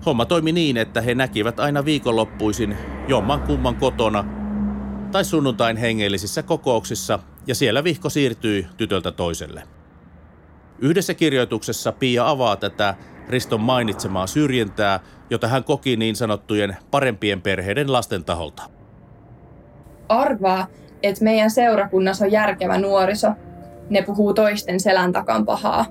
Homma 0.07 0.25
toimi 0.25 0.53
niin, 0.53 0.77
että 0.77 1.01
he 1.01 1.15
näkivät 1.15 1.61
aina 1.61 1.85
viikonloppuisin 1.85 2.77
jomman 3.09 3.41
kumman 3.41 3.77
kotona 3.77 4.25
tai 5.13 5.25
sunnuntain 5.25 5.77
hengellisissä 5.77 6.43
kokouksissa 6.43 7.19
ja 7.47 7.55
siellä 7.55 7.85
vihko 7.85 8.11
siirtyi 8.11 8.67
tytöltä 8.77 9.13
toiselle. 9.13 9.63
Yhdessä 10.79 11.15
kirjoituksessa 11.15 11.93
Pia 11.93 12.29
avaa 12.29 12.57
tätä 12.57 12.95
Riston 13.29 13.61
mainitsemaa 13.61 14.27
syrjintää, 14.27 15.01
jota 15.31 15.49
hän 15.49 15.65
koki 15.65 15.97
niin 15.97 16.17
sanottujen 16.17 16.77
parempien 16.91 17.43
perheiden 17.43 17.93
lasten 17.93 18.25
taholta. 18.25 18.63
arvaa, 20.09 20.67
että 21.03 21.25
meidän 21.25 21.51
seurakunnassa 21.51 22.25
on 22.25 22.33
järkevä 22.33 22.79
nuoriso. 22.79 23.29
Ne 23.91 24.03
puhuu 24.03 24.35
toisten 24.35 24.81
selän 24.81 25.13
takan 25.13 25.47
pahaa. 25.47 25.87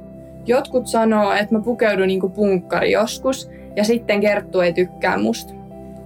Jotkut 0.46 0.88
sanoo, 0.88 1.34
että 1.34 1.56
mä 1.56 1.62
pukeudun 1.62 2.08
niinku 2.08 2.30
punkkari 2.30 2.92
joskus 2.92 3.50
ja 3.76 3.84
sitten 3.84 4.22
Kerttu 4.22 4.60
ei 4.60 4.74
tykkää 4.74 5.18
musta. 5.18 5.54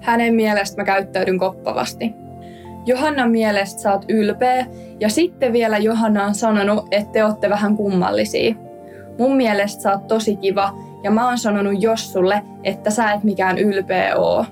Hänen 0.02 0.36
mielestä 0.36 0.82
mä 0.82 0.86
käyttäydyn 0.86 1.40
koppavasti. 1.40 2.14
Johannan 2.86 3.32
mielestä 3.32 3.82
sä 3.82 3.92
oot 3.92 4.06
ylpeä 4.10 4.66
ja 5.00 5.10
sitten 5.10 5.54
vielä 5.54 5.78
Johanna 5.78 6.26
on 6.26 6.36
sanonut, 6.36 6.86
että 6.92 7.12
te 7.12 7.26
ootte 7.26 7.50
vähän 7.50 7.78
kummallisia. 7.78 8.56
Mun 9.20 9.38
mielestä 9.38 9.82
sä 9.82 9.92
oot 9.92 10.08
tosi 10.08 10.36
kiva 10.36 10.74
ja 11.04 11.12
mä 11.12 11.28
oon 11.28 11.40
sanonut 11.40 11.82
Jossulle, 11.82 12.42
että 12.64 12.90
sä 12.90 13.12
et 13.12 13.24
mikään 13.24 13.58
ylpeä 13.58 14.16
oo. 14.16 14.46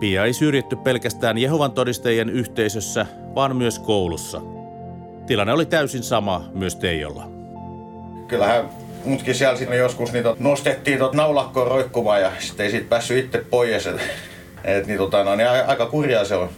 Pia 0.00 0.24
ei 0.24 0.32
syrjitty 0.32 0.76
pelkästään 0.76 1.38
Jehovan 1.38 1.72
todistajien 1.72 2.30
yhteisössä, 2.30 3.06
vaan 3.34 3.56
myös 3.56 3.78
koulussa. 3.78 4.40
Tilanne 5.26 5.52
oli 5.52 5.66
täysin 5.66 6.02
sama 6.02 6.44
myös 6.54 6.76
Teijolla. 6.76 7.30
Kyllähän 8.28 8.68
mutkin 9.04 9.34
siellä 9.34 9.56
sitten 9.56 9.78
joskus 9.78 10.12
niitä 10.12 10.36
nostettiin 10.38 10.98
tuot 10.98 11.14
naulakkoon 11.14 11.66
roikkumaan 11.66 12.20
ja 12.20 12.32
sitten 12.38 12.66
ei 12.66 12.70
siitä 12.70 12.88
päässyt 12.88 13.24
itse 13.24 13.38
pois. 13.50 13.86
Et, 13.86 14.00
et, 14.64 14.86
niin, 14.86 14.98
tota, 14.98 15.24
no, 15.24 15.36
niin 15.36 15.48
aika 15.66 15.86
kurjaa 15.86 16.24
se 16.24 16.34
on. 16.34 16.48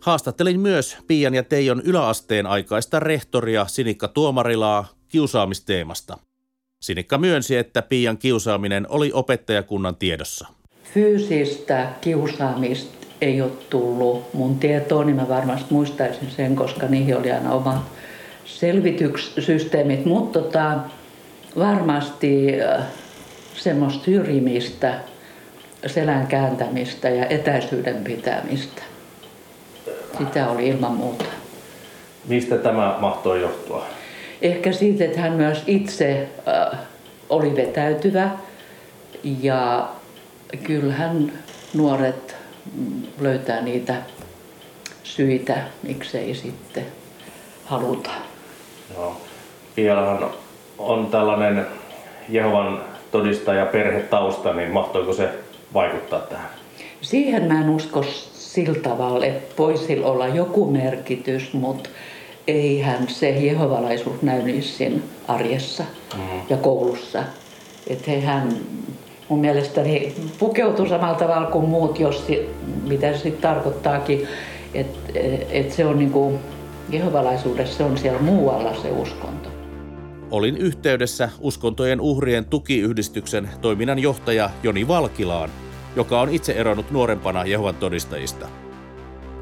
Haastattelin 0.00 0.60
myös 0.60 0.96
Pian 1.06 1.34
ja 1.34 1.42
Teijon 1.42 1.82
yläasteen 1.84 2.46
aikaista 2.46 3.00
rehtoria 3.00 3.66
Sinikka 3.66 4.08
Tuomarilaa 4.08 4.88
kiusaamisteemasta. 5.08 6.18
Sinikka 6.84 7.18
myönsi, 7.18 7.56
että 7.56 7.82
Pian 7.82 8.18
kiusaaminen 8.18 8.86
oli 8.88 9.10
opettajakunnan 9.12 9.96
tiedossa. 9.96 10.48
Fyysistä 10.94 11.88
kiusaamista 12.00 13.06
ei 13.20 13.42
ole 13.42 13.50
tullut 13.70 14.34
mun 14.34 14.58
tietoon, 14.58 15.06
niin 15.06 15.16
mä 15.16 15.28
varmasti 15.28 15.66
muistaisin 15.70 16.30
sen, 16.30 16.56
koska 16.56 16.86
niihin 16.86 17.16
oli 17.16 17.32
aina 17.32 17.52
omat 17.52 17.82
selvityssysteemit, 18.44 20.04
mutta 20.04 20.40
tota, 20.40 20.80
varmasti 21.58 22.60
äh, 22.60 22.84
semmoista 23.56 24.04
syrjimistä, 24.04 25.00
selän 25.86 26.26
kääntämistä 26.26 27.08
ja 27.08 27.26
etäisyyden 27.26 28.04
pitämistä. 28.04 28.82
Sitä 30.18 30.50
oli 30.50 30.68
ilman 30.68 30.92
muuta. 30.92 31.24
Mistä 32.28 32.58
tämä 32.58 32.96
mahtoi 33.00 33.40
johtua? 33.40 33.86
Ehkä 34.44 34.72
siitä, 34.72 35.04
että 35.04 35.20
hän 35.20 35.32
myös 35.32 35.62
itse 35.66 36.28
äh, 36.48 36.78
oli 37.28 37.56
vetäytyvä 37.56 38.30
ja 39.42 39.88
kyllähän 40.62 41.32
nuoret 41.74 42.36
löytää 43.20 43.62
niitä 43.62 43.94
syitä, 45.02 45.56
miksei 45.82 46.34
sitten 46.34 46.86
haluta. 47.64 48.10
Joo. 48.94 49.20
Pialahan 49.74 50.30
on 50.78 51.06
tällainen 51.06 51.66
Jehovan 52.28 52.84
todistaja 53.10 53.66
perhetausta, 53.66 54.52
niin 54.52 54.70
mahtoiko 54.70 55.12
se 55.12 55.28
vaikuttaa 55.74 56.20
tähän? 56.20 56.50
Siihen 57.00 57.44
mä 57.44 57.60
en 57.60 57.70
usko 57.70 58.02
sillä 58.32 58.78
tavalla, 58.78 59.26
että 59.26 59.54
voisi 59.58 60.02
olla 60.02 60.28
joku 60.28 60.70
merkitys, 60.70 61.52
mutta 61.52 61.90
eihän 62.46 63.08
se 63.08 63.30
jehovalaisuus 63.30 64.22
näy 64.22 64.42
niissä 64.42 64.84
arjessa 65.28 65.84
mm. 66.14 66.20
ja 66.50 66.56
koulussa. 66.56 67.22
Että 67.86 68.10
hehän 68.10 68.56
mun 69.28 69.40
mielestäni 69.40 70.14
pukeutuu 70.38 70.86
samalla 70.88 71.18
tavalla 71.18 71.50
kuin 71.50 71.68
muut, 71.68 72.00
jos, 72.00 72.26
mitä 72.82 73.12
se 73.12 73.18
sitten 73.18 73.42
tarkoittaakin. 73.42 74.28
Että 74.74 75.18
et 75.50 75.72
se 75.72 75.86
on 75.86 75.98
niinku, 75.98 76.38
jehovalaisuudessa 76.90 77.76
se 77.76 77.84
on 77.84 77.98
siellä 77.98 78.20
muualla 78.20 78.74
se 78.82 78.90
uskonto. 78.90 79.48
Olin 80.30 80.56
yhteydessä 80.56 81.28
uskontojen 81.40 82.00
uhrien 82.00 82.44
tukiyhdistyksen 82.44 83.50
toiminnan 83.60 83.98
johtaja 83.98 84.50
Joni 84.62 84.88
Valkilaan, 84.88 85.50
joka 85.96 86.20
on 86.20 86.28
itse 86.30 86.52
eronnut 86.52 86.90
nuorempana 86.90 87.44
Jehovan 87.44 87.74
todistajista. 87.74 88.48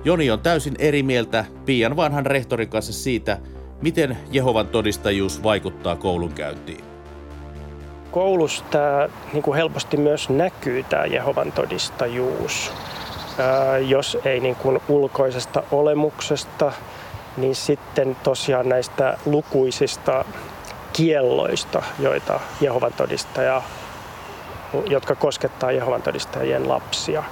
Joni 0.05 0.31
on 0.31 0.41
täysin 0.41 0.75
eri 0.79 1.03
mieltä 1.03 1.45
Pian 1.65 1.97
vanhan 1.97 2.27
rehtorin 2.27 2.69
kanssa 2.69 2.93
siitä, 2.93 3.39
miten 3.83 4.19
Jehovan 4.31 4.67
todistajuus 4.67 5.43
vaikuttaa 5.43 5.97
koulunkäyntiin. 5.97 6.85
Koulussa 8.11 8.65
tämä 8.71 9.09
niin 9.33 9.43
kuin 9.43 9.57
helposti 9.57 9.97
myös 9.97 10.29
näkyy 10.29 10.83
tämä 10.83 11.07
Jehovan 11.07 11.53
todistajuus. 11.53 12.73
Ää, 13.39 13.79
jos 13.79 14.19
ei 14.25 14.41
niin 14.41 14.57
kuin 14.57 14.81
ulkoisesta 14.89 15.63
olemuksesta, 15.71 16.73
niin 17.37 17.55
sitten 17.55 18.17
tosiaan 18.23 18.69
näistä 18.69 19.19
lukuisista 19.27 20.25
kielloista, 20.93 21.83
joita 21.99 22.41
Jehovan 22.61 22.93
todistaja, 22.93 23.63
jotka 24.87 25.15
koskettaa 25.15 25.73
Jehovan 25.73 26.03
todistajien 26.03 26.69
lapsia. 26.69 27.25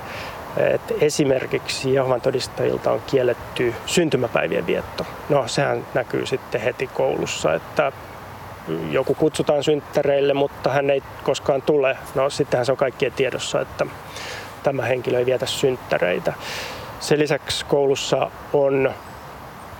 Et 0.56 0.80
esimerkiksi 1.00 1.94
Jehovan 1.94 2.20
todistajilta 2.20 2.92
on 2.92 3.02
kielletty 3.06 3.74
syntymäpäivien 3.86 4.66
vietto. 4.66 5.06
No 5.28 5.48
sehän 5.48 5.86
näkyy 5.94 6.26
sitten 6.26 6.60
heti 6.60 6.86
koulussa, 6.86 7.54
että 7.54 7.92
joku 8.90 9.14
kutsutaan 9.14 9.64
synttäreille, 9.64 10.34
mutta 10.34 10.70
hän 10.70 10.90
ei 10.90 11.02
koskaan 11.24 11.62
tule. 11.62 11.96
No 12.14 12.30
sittenhän 12.30 12.66
se 12.66 12.72
on 12.72 12.78
kaikkien 12.78 13.12
tiedossa, 13.12 13.60
että 13.60 13.86
tämä 14.62 14.82
henkilö 14.82 15.18
ei 15.18 15.26
vietä 15.26 15.46
synttäreitä. 15.46 16.32
Sen 17.00 17.18
lisäksi 17.18 17.64
koulussa 17.64 18.30
on 18.52 18.90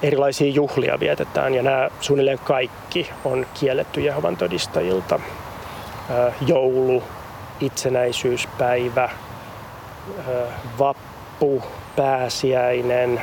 erilaisia 0.02 0.52
juhlia 0.52 1.00
vietetään 1.00 1.54
ja 1.54 1.62
nämä 1.62 1.90
suunnilleen 2.00 2.38
kaikki 2.38 3.10
on 3.24 3.46
kielletty 3.60 4.00
Jehovan 4.00 4.36
todistajilta. 4.36 5.20
Joulu, 6.46 7.02
itsenäisyyspäivä, 7.60 9.08
vappu, 10.78 11.62
pääsiäinen, 11.96 13.22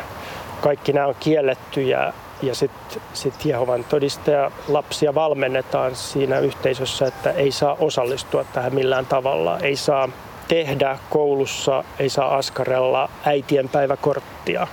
kaikki 0.62 0.94
nämä 0.94 1.08
on 1.08 1.16
kiellettyjä 1.20 2.13
ja 2.42 2.56
sitten 2.56 3.02
sit 3.13 3.46
Jehovan 3.46 3.84
todistaja 3.84 4.52
lapsia 4.68 5.16
valmennetaan 5.16 5.96
siinä 5.96 6.40
yhteisössä, 6.40 7.08
että 7.08 7.32
ei 7.32 7.52
saa 7.52 7.78
osallistua 7.80 8.44
tähän 8.44 8.76
millään 8.76 9.06
tavalla. 9.06 9.60
Ei 9.60 9.76
saa 9.76 10.10
tehdä 10.48 10.98
koulussa, 11.10 11.84
ei 12.00 12.10
saa 12.10 12.36
askarella 12.36 13.10
äitien 13.26 13.70
päiväkorttia, 13.70 14.68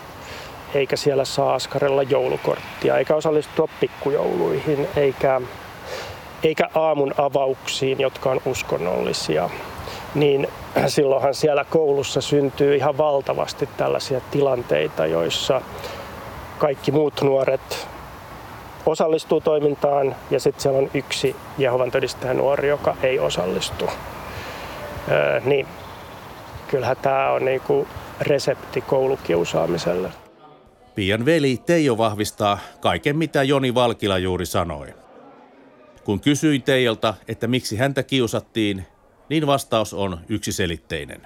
eikä 0.74 0.96
siellä 0.96 1.24
saa 1.24 1.54
askarella 1.54 2.02
joulukorttia, 2.02 2.98
eikä 2.98 3.14
osallistua 3.14 3.68
pikkujouluihin, 3.80 4.88
eikä, 4.96 5.40
eikä 6.42 6.68
aamun 6.74 7.14
avauksiin, 7.18 8.00
jotka 8.00 8.30
on 8.30 8.40
uskonnollisia. 8.44 9.50
Niin 10.14 10.48
silloinhan 10.86 11.34
siellä 11.34 11.64
koulussa 11.64 12.20
syntyy 12.20 12.76
ihan 12.76 12.98
valtavasti 12.98 13.68
tällaisia 13.76 14.20
tilanteita, 14.30 15.06
joissa 15.06 15.60
kaikki 16.58 16.92
muut 16.92 17.22
nuoret 17.22 17.88
osallistuu 18.86 19.40
toimintaan 19.40 20.16
ja 20.30 20.40
sitten 20.40 20.62
siellä 20.62 20.78
on 20.78 20.90
yksi 20.94 21.36
Jehovan 21.58 21.90
todistaja 21.90 22.34
nuori, 22.34 22.68
joka 22.68 22.96
ei 23.02 23.18
osallistu. 23.18 23.90
Öö, 25.10 25.40
niin 25.40 25.66
kyllähän 26.68 26.96
tämä 26.96 27.30
on 27.30 27.44
niinku 27.44 27.88
resepti 28.20 28.80
koulukiusaamiselle. 28.80 30.10
Pian 30.94 31.24
veli 31.24 31.60
Teijo 31.66 31.98
vahvistaa 31.98 32.58
kaiken, 32.80 33.16
mitä 33.16 33.42
Joni 33.42 33.74
Valkila 33.74 34.18
juuri 34.18 34.46
sanoi. 34.46 34.94
Kun 36.04 36.20
kysyin 36.20 36.62
Teijolta, 36.62 37.14
että 37.28 37.46
miksi 37.46 37.76
häntä 37.76 38.02
kiusattiin, 38.02 38.86
niin 39.28 39.46
vastaus 39.46 39.94
on 39.94 40.20
yksiselitteinen. 40.28 41.20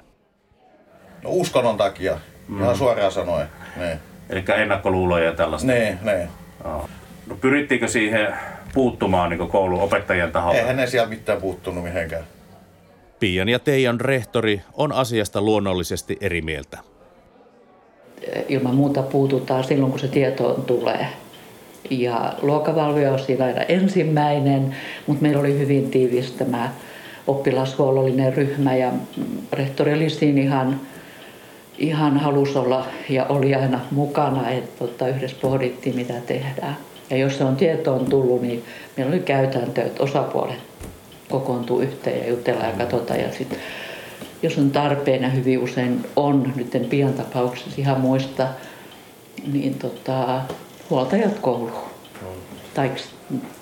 No 1.23 1.31
uskonnon 1.31 1.77
takia, 1.77 2.19
mm. 2.49 2.63
ihan 2.63 2.77
suoraan 2.77 3.13
sanoen. 3.13 3.49
Niin. 3.77 3.99
Eli 4.31 4.45
ennakkoluuloja 4.57 5.25
ja 5.25 5.33
tällaista. 5.33 5.73
Niin, 5.73 5.99
niin. 6.03 6.29
No, 7.27 7.37
pyrittiinkö 7.41 7.89
siihen 7.89 8.35
puuttumaan 8.75 9.31
niin 9.31 9.49
koulun 9.49 9.81
opettajien 9.81 10.33
taholta? 10.33 10.59
Eihän 10.59 10.77
ne 10.77 10.87
siellä 10.87 11.09
mitään 11.09 11.41
puuttunut 11.41 11.85
mihinkään. 11.85 12.25
Pian 13.21 13.49
ja 13.49 13.59
Teijan 13.59 14.01
rehtori 14.01 14.63
on 14.75 14.93
asiasta 14.93 15.41
luonnollisesti 15.41 16.17
eri 16.21 16.43
mieltä. 16.43 16.79
Ilman 18.49 18.75
muuta 18.75 19.03
puututaan 19.03 19.65
silloin, 19.65 19.91
kun 19.91 20.01
se 20.01 20.09
tieto 20.09 20.55
tulee. 20.67 21.07
Ja 21.91 22.35
luokavalvoja 22.43 23.13
on 23.13 23.19
siinä 23.19 23.45
aina 23.45 23.63
ensimmäinen, 23.63 24.77
mutta 25.07 25.23
meillä 25.23 25.41
oli 25.41 25.59
hyvin 25.59 25.91
tiivis 25.91 26.31
tämä 26.31 26.73
oppilashuollollinen 27.29 28.35
ryhmä 28.35 28.77
ja 28.77 28.93
rehtori 29.53 29.95
oli 29.95 30.11
siinä 30.11 30.41
ihan 30.41 30.81
ihan 31.79 32.19
halusi 32.19 32.59
olla 32.59 32.87
ja 33.09 33.25
oli 33.25 33.55
aina 33.55 33.81
mukana, 33.91 34.51
että 34.51 34.79
tota, 34.79 35.09
yhdessä 35.09 35.37
pohdittiin 35.41 35.97
mitä 35.97 36.15
tehdään. 36.27 36.77
Ja 37.11 37.17
jos 37.17 37.39
se 37.39 37.45
on 37.45 37.57
tietoon 37.57 38.07
tullut, 38.07 38.43
niin 38.43 38.65
meillä 38.97 39.13
oli 39.13 39.21
käytäntö, 39.21 39.83
että 39.83 40.03
osapuolet 40.03 40.59
kokoontuu 41.29 41.81
yhteen 41.81 42.19
ja 42.19 42.29
jutellaan 42.29 42.71
ja 42.71 42.77
katsotaan. 42.77 43.21
Ja 43.21 43.33
sit, 43.33 43.59
jos 44.43 44.59
on 44.59 44.71
tarpeen 44.71 45.23
ja 45.23 45.29
hyvin 45.29 45.59
usein 45.59 46.07
on, 46.17 46.53
nyt 46.57 46.75
en 46.75 46.85
pian 46.85 47.13
tapauksessa 47.13 47.71
ihan 47.77 48.01
muista, 48.01 48.49
niin 49.53 49.75
tota, 49.75 50.41
huoltajat 50.91 51.39
kouluun. 51.39 51.89
Tai 52.75 52.91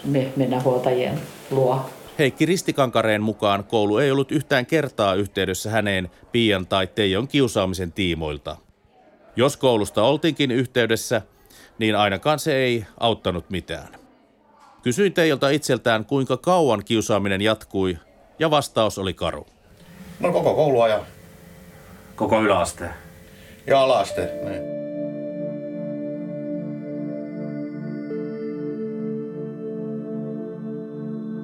me 0.04 0.26
mennään 0.36 0.64
huoltajien 0.64 1.20
luo. 1.50 1.90
Heikki 2.18 2.46
Ristikankareen 2.46 3.22
mukaan 3.22 3.64
koulu 3.64 3.98
ei 3.98 4.10
ollut 4.10 4.32
yhtään 4.32 4.66
kertaa 4.66 5.14
yhteydessä 5.14 5.70
häneen 5.70 6.10
Pian 6.32 6.66
tai 6.66 6.86
Teijon 6.86 7.28
kiusaamisen 7.28 7.92
tiimoilta. 7.92 8.56
Jos 9.36 9.56
koulusta 9.56 10.02
oltiinkin 10.02 10.50
yhteydessä, 10.50 11.22
niin 11.78 11.96
ainakaan 11.96 12.38
se 12.38 12.56
ei 12.56 12.84
auttanut 13.00 13.50
mitään. 13.50 13.88
Kysyin 14.82 15.12
Teijolta 15.12 15.48
itseltään, 15.48 16.04
kuinka 16.04 16.36
kauan 16.36 16.84
kiusaaminen 16.84 17.40
jatkui, 17.40 17.98
ja 18.38 18.50
vastaus 18.50 18.98
oli 18.98 19.14
karu. 19.14 19.46
No 20.20 20.32
koko 20.32 20.54
kouluajan. 20.54 21.00
Koko 22.16 22.42
yläaste. 22.42 22.88
Ja 23.66 23.80
alaste. 23.80 24.30
Niin. 24.44 24.75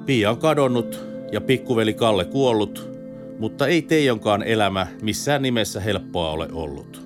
Pia 0.05 0.29
on 0.29 0.37
kadonnut 0.37 0.99
ja 1.31 1.41
pikkuveli 1.41 1.93
Kalle 1.93 2.25
kuollut, 2.25 2.89
mutta 3.39 3.67
ei 3.67 3.81
Teijonkaan 3.81 4.43
elämä 4.43 4.87
missään 5.01 5.41
nimessä 5.41 5.79
helppoa 5.79 6.29
ole 6.29 6.47
ollut. 6.51 7.01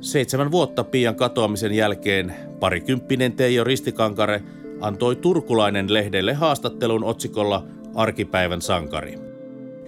Seitsemän 0.00 0.50
vuotta 0.50 0.84
Pian 0.84 1.14
katoamisen 1.14 1.72
jälkeen 1.72 2.34
parikymppinen 2.60 3.32
Teijo 3.32 3.64
Ristikankare 3.64 4.42
antoi 4.80 5.16
Turkulainen 5.16 5.92
lehdelle 5.92 6.34
haastattelun 6.34 7.04
otsikolla 7.04 7.64
Arkipäivän 7.94 8.62
sankari. 8.62 9.18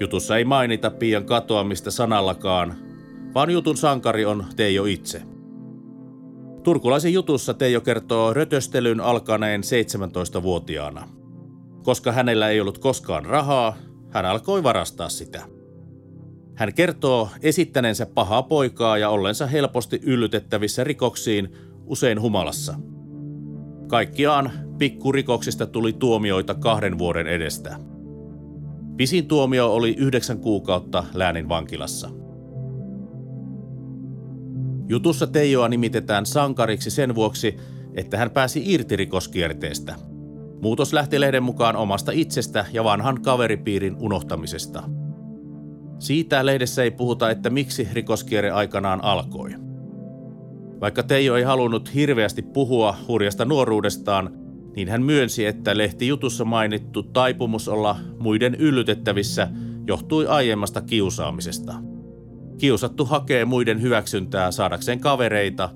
Jutussa 0.00 0.36
ei 0.36 0.44
mainita 0.44 0.90
Pian 0.90 1.24
katoamista 1.24 1.90
sanallakaan, 1.90 2.74
vaan 3.34 3.50
jutun 3.50 3.76
sankari 3.76 4.24
on 4.24 4.44
Teijo 4.56 4.84
itse. 4.84 5.22
Turkulaisen 6.62 7.12
jutussa 7.12 7.54
Teijo 7.54 7.80
kertoo 7.80 8.34
rötöstelyn 8.34 9.00
alkaneen 9.00 9.60
17-vuotiaana– 9.62 11.08
koska 11.82 12.12
hänellä 12.12 12.48
ei 12.48 12.60
ollut 12.60 12.78
koskaan 12.78 13.24
rahaa, 13.24 13.76
hän 14.10 14.26
alkoi 14.26 14.62
varastaa 14.62 15.08
sitä. 15.08 15.42
Hän 16.54 16.74
kertoo 16.74 17.28
esittäneensä 17.42 18.06
pahaa 18.06 18.42
poikaa 18.42 18.98
ja 18.98 19.10
ollensa 19.10 19.46
helposti 19.46 20.00
yllytettävissä 20.02 20.84
rikoksiin, 20.84 21.52
usein 21.86 22.20
humalassa. 22.20 22.74
Kaikkiaan 23.88 24.52
pikkurikoksista 24.78 25.66
tuli 25.66 25.92
tuomioita 25.92 26.54
kahden 26.54 26.98
vuoden 26.98 27.26
edestä. 27.26 27.76
Pisin 28.96 29.26
tuomio 29.26 29.74
oli 29.74 29.94
yhdeksän 29.98 30.38
kuukautta 30.38 31.04
läänin 31.14 31.48
vankilassa. 31.48 32.10
Jutussa 34.88 35.26
Teijoa 35.26 35.68
nimitetään 35.68 36.26
sankariksi 36.26 36.90
sen 36.90 37.14
vuoksi, 37.14 37.56
että 37.94 38.16
hän 38.18 38.30
pääsi 38.30 38.62
irti 38.66 38.96
rikoskierteestä– 38.96 39.94
Muutos 40.62 40.92
lähti 40.92 41.20
lehden 41.20 41.42
mukaan 41.42 41.76
omasta 41.76 42.12
itsestä 42.14 42.64
ja 42.72 42.84
vanhan 42.84 43.22
kaveripiirin 43.22 43.96
unohtamisesta. 44.00 44.82
Siitä 45.98 46.46
lehdessä 46.46 46.82
ei 46.82 46.90
puhuta, 46.90 47.30
että 47.30 47.50
miksi 47.50 47.88
rikoskierre 47.92 48.50
aikanaan 48.50 49.04
alkoi. 49.04 49.50
Vaikka 50.80 51.02
Teijo 51.02 51.36
ei 51.36 51.42
halunnut 51.42 51.94
hirveästi 51.94 52.42
puhua 52.42 52.96
hurjasta 53.08 53.44
nuoruudestaan, 53.44 54.30
niin 54.76 54.88
hän 54.88 55.02
myönsi, 55.02 55.46
että 55.46 55.76
lehti 55.76 56.08
jutussa 56.08 56.44
mainittu 56.44 57.02
taipumus 57.02 57.68
olla 57.68 57.96
muiden 58.18 58.54
yllytettävissä 58.54 59.48
johtui 59.86 60.26
aiemmasta 60.26 60.80
kiusaamisesta. 60.80 61.74
Kiusattu 62.58 63.04
hakee 63.04 63.44
muiden 63.44 63.82
hyväksyntää 63.82 64.50
saadakseen 64.50 65.00
kavereita, 65.00 65.70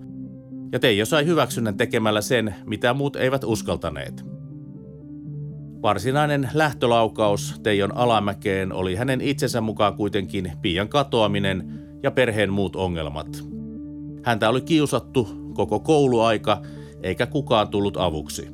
ja 0.72 0.78
Teijo 0.78 1.06
sai 1.06 1.26
hyväksynnän 1.26 1.76
tekemällä 1.76 2.20
sen, 2.20 2.54
mitä 2.66 2.94
muut 2.94 3.16
eivät 3.16 3.44
uskaltaneet– 3.44 4.24
Varsinainen 5.82 6.48
lähtölaukaus 6.54 7.60
Teijon 7.62 7.96
alamäkeen 7.96 8.72
oli 8.72 8.94
hänen 8.94 9.20
itsensä 9.20 9.60
mukaan 9.60 9.94
kuitenkin 9.94 10.52
pian 10.62 10.88
katoaminen 10.88 11.80
ja 12.02 12.10
perheen 12.10 12.52
muut 12.52 12.76
ongelmat. 12.76 13.44
Häntä 14.22 14.48
oli 14.48 14.60
kiusattu 14.60 15.28
koko 15.54 15.80
kouluaika, 15.80 16.62
eikä 17.02 17.26
kukaan 17.26 17.68
tullut 17.68 17.96
avuksi. 17.96 18.48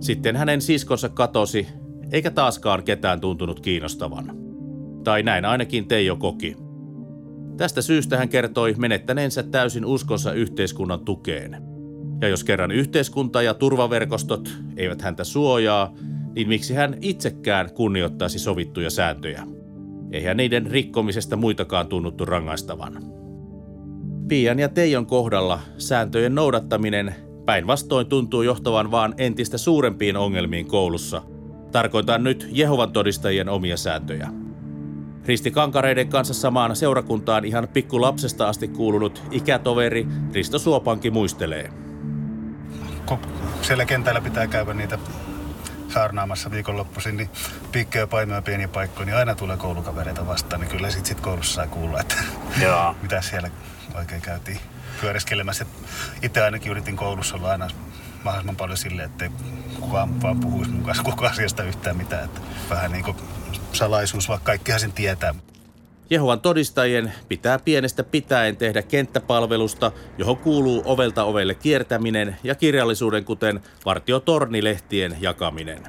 Sitten 0.00 0.36
hänen 0.36 0.60
siskonsa 0.60 1.08
katosi, 1.08 1.66
eikä 2.12 2.30
taaskaan 2.30 2.82
ketään 2.82 3.20
tuntunut 3.20 3.60
kiinnostavan. 3.60 4.32
Tai 5.04 5.22
näin 5.22 5.44
ainakin 5.44 5.88
Teijo 5.88 6.16
koki. 6.16 6.56
Tästä 7.56 7.82
syystä 7.82 8.16
hän 8.16 8.28
kertoi 8.28 8.74
menettäneensä 8.78 9.42
täysin 9.42 9.84
uskonsa 9.84 10.32
yhteiskunnan 10.32 11.04
tukeen. 11.04 11.62
Ja 12.20 12.28
jos 12.28 12.44
kerran 12.44 12.70
yhteiskunta 12.70 13.42
ja 13.42 13.54
turvaverkostot 13.54 14.56
eivät 14.76 15.02
häntä 15.02 15.24
suojaa, 15.24 15.94
niin 16.34 16.48
miksi 16.48 16.74
hän 16.74 16.96
itsekään 17.00 17.74
kunnioittaisi 17.74 18.38
sovittuja 18.38 18.90
sääntöjä? 18.90 19.46
Eihän 20.12 20.36
niiden 20.36 20.66
rikkomisesta 20.66 21.36
muitakaan 21.36 21.86
tunnuttu 21.86 22.24
rangaistavan. 22.24 23.02
Pian 24.28 24.58
ja 24.58 24.68
Teijon 24.68 25.06
kohdalla 25.06 25.60
sääntöjen 25.78 26.34
noudattaminen 26.34 27.14
päinvastoin 27.44 28.06
tuntuu 28.06 28.42
johtavan 28.42 28.90
vaan 28.90 29.14
entistä 29.18 29.58
suurempiin 29.58 30.16
ongelmiin 30.16 30.66
koulussa. 30.66 31.22
Tarkoitan 31.72 32.24
nyt 32.24 32.48
Jehovan 32.50 32.92
todistajien 32.92 33.48
omia 33.48 33.76
sääntöjä. 33.76 34.28
Ristikankareiden 35.26 36.08
kanssa 36.08 36.34
samaan 36.34 36.76
seurakuntaan 36.76 37.44
ihan 37.44 37.68
pikkulapsesta 37.68 38.48
asti 38.48 38.68
kuulunut 38.68 39.22
ikätoveri 39.30 40.06
Risto 40.32 40.58
Suopanki 40.58 41.10
muistelee. 41.10 41.70
Kun 43.06 43.18
siellä 43.62 43.84
kentällä 43.84 44.20
pitää 44.20 44.46
käydä 44.46 44.74
niitä 44.74 44.98
saarnaamassa 45.94 46.50
viikonloppuisin, 46.50 47.16
niin 47.16 47.30
piikkejä, 47.72 48.06
painoja, 48.06 48.42
pieniä 48.42 48.68
paikkoja, 48.68 49.06
niin 49.06 49.16
aina 49.16 49.34
tulee 49.34 49.56
koulukavereita 49.56 50.26
vastaan, 50.26 50.60
niin 50.60 50.70
kyllä 50.70 50.90
sit, 50.90 51.06
sit 51.06 51.20
koulussa 51.20 51.54
saa 51.54 51.66
kuulla, 51.66 52.00
että 52.00 52.14
Joo. 52.60 52.96
mitä 53.02 53.22
siellä 53.22 53.50
oikein 53.94 54.22
käytiin 54.22 54.60
pyöriskelemässä. 55.00 55.66
Itse 56.22 56.42
ainakin 56.42 56.70
yritin 56.70 56.96
koulussa 56.96 57.36
olla 57.36 57.50
aina 57.50 57.68
mahdollisimman 58.24 58.56
paljon 58.56 58.76
silleen, 58.76 59.10
että 59.10 59.30
kukaan 59.80 60.22
vaan 60.22 60.40
puhuisi 60.40 60.70
mun 60.70 60.84
kanssa 60.84 61.02
koko 61.04 61.26
asiasta 61.26 61.62
yhtään 61.62 61.96
mitään. 61.96 62.24
Että 62.24 62.40
vähän 62.70 62.92
niin 62.92 63.04
kuin 63.04 63.16
salaisuus, 63.72 64.28
vaikka 64.28 64.44
kaikkihan 64.44 64.80
sen 64.80 64.92
tietää. 64.92 65.34
Jehovan 66.12 66.40
todistajien 66.40 67.12
pitää 67.28 67.58
pienestä 67.58 68.04
pitäen 68.04 68.56
tehdä 68.56 68.82
kenttäpalvelusta, 68.82 69.92
johon 70.18 70.36
kuuluu 70.36 70.82
ovelta 70.84 71.24
ovelle 71.24 71.54
kiertäminen 71.54 72.36
ja 72.44 72.54
kirjallisuuden 72.54 73.24
kuten 73.24 73.60
vartiotornilehtien 73.84 75.16
jakaminen. 75.20 75.82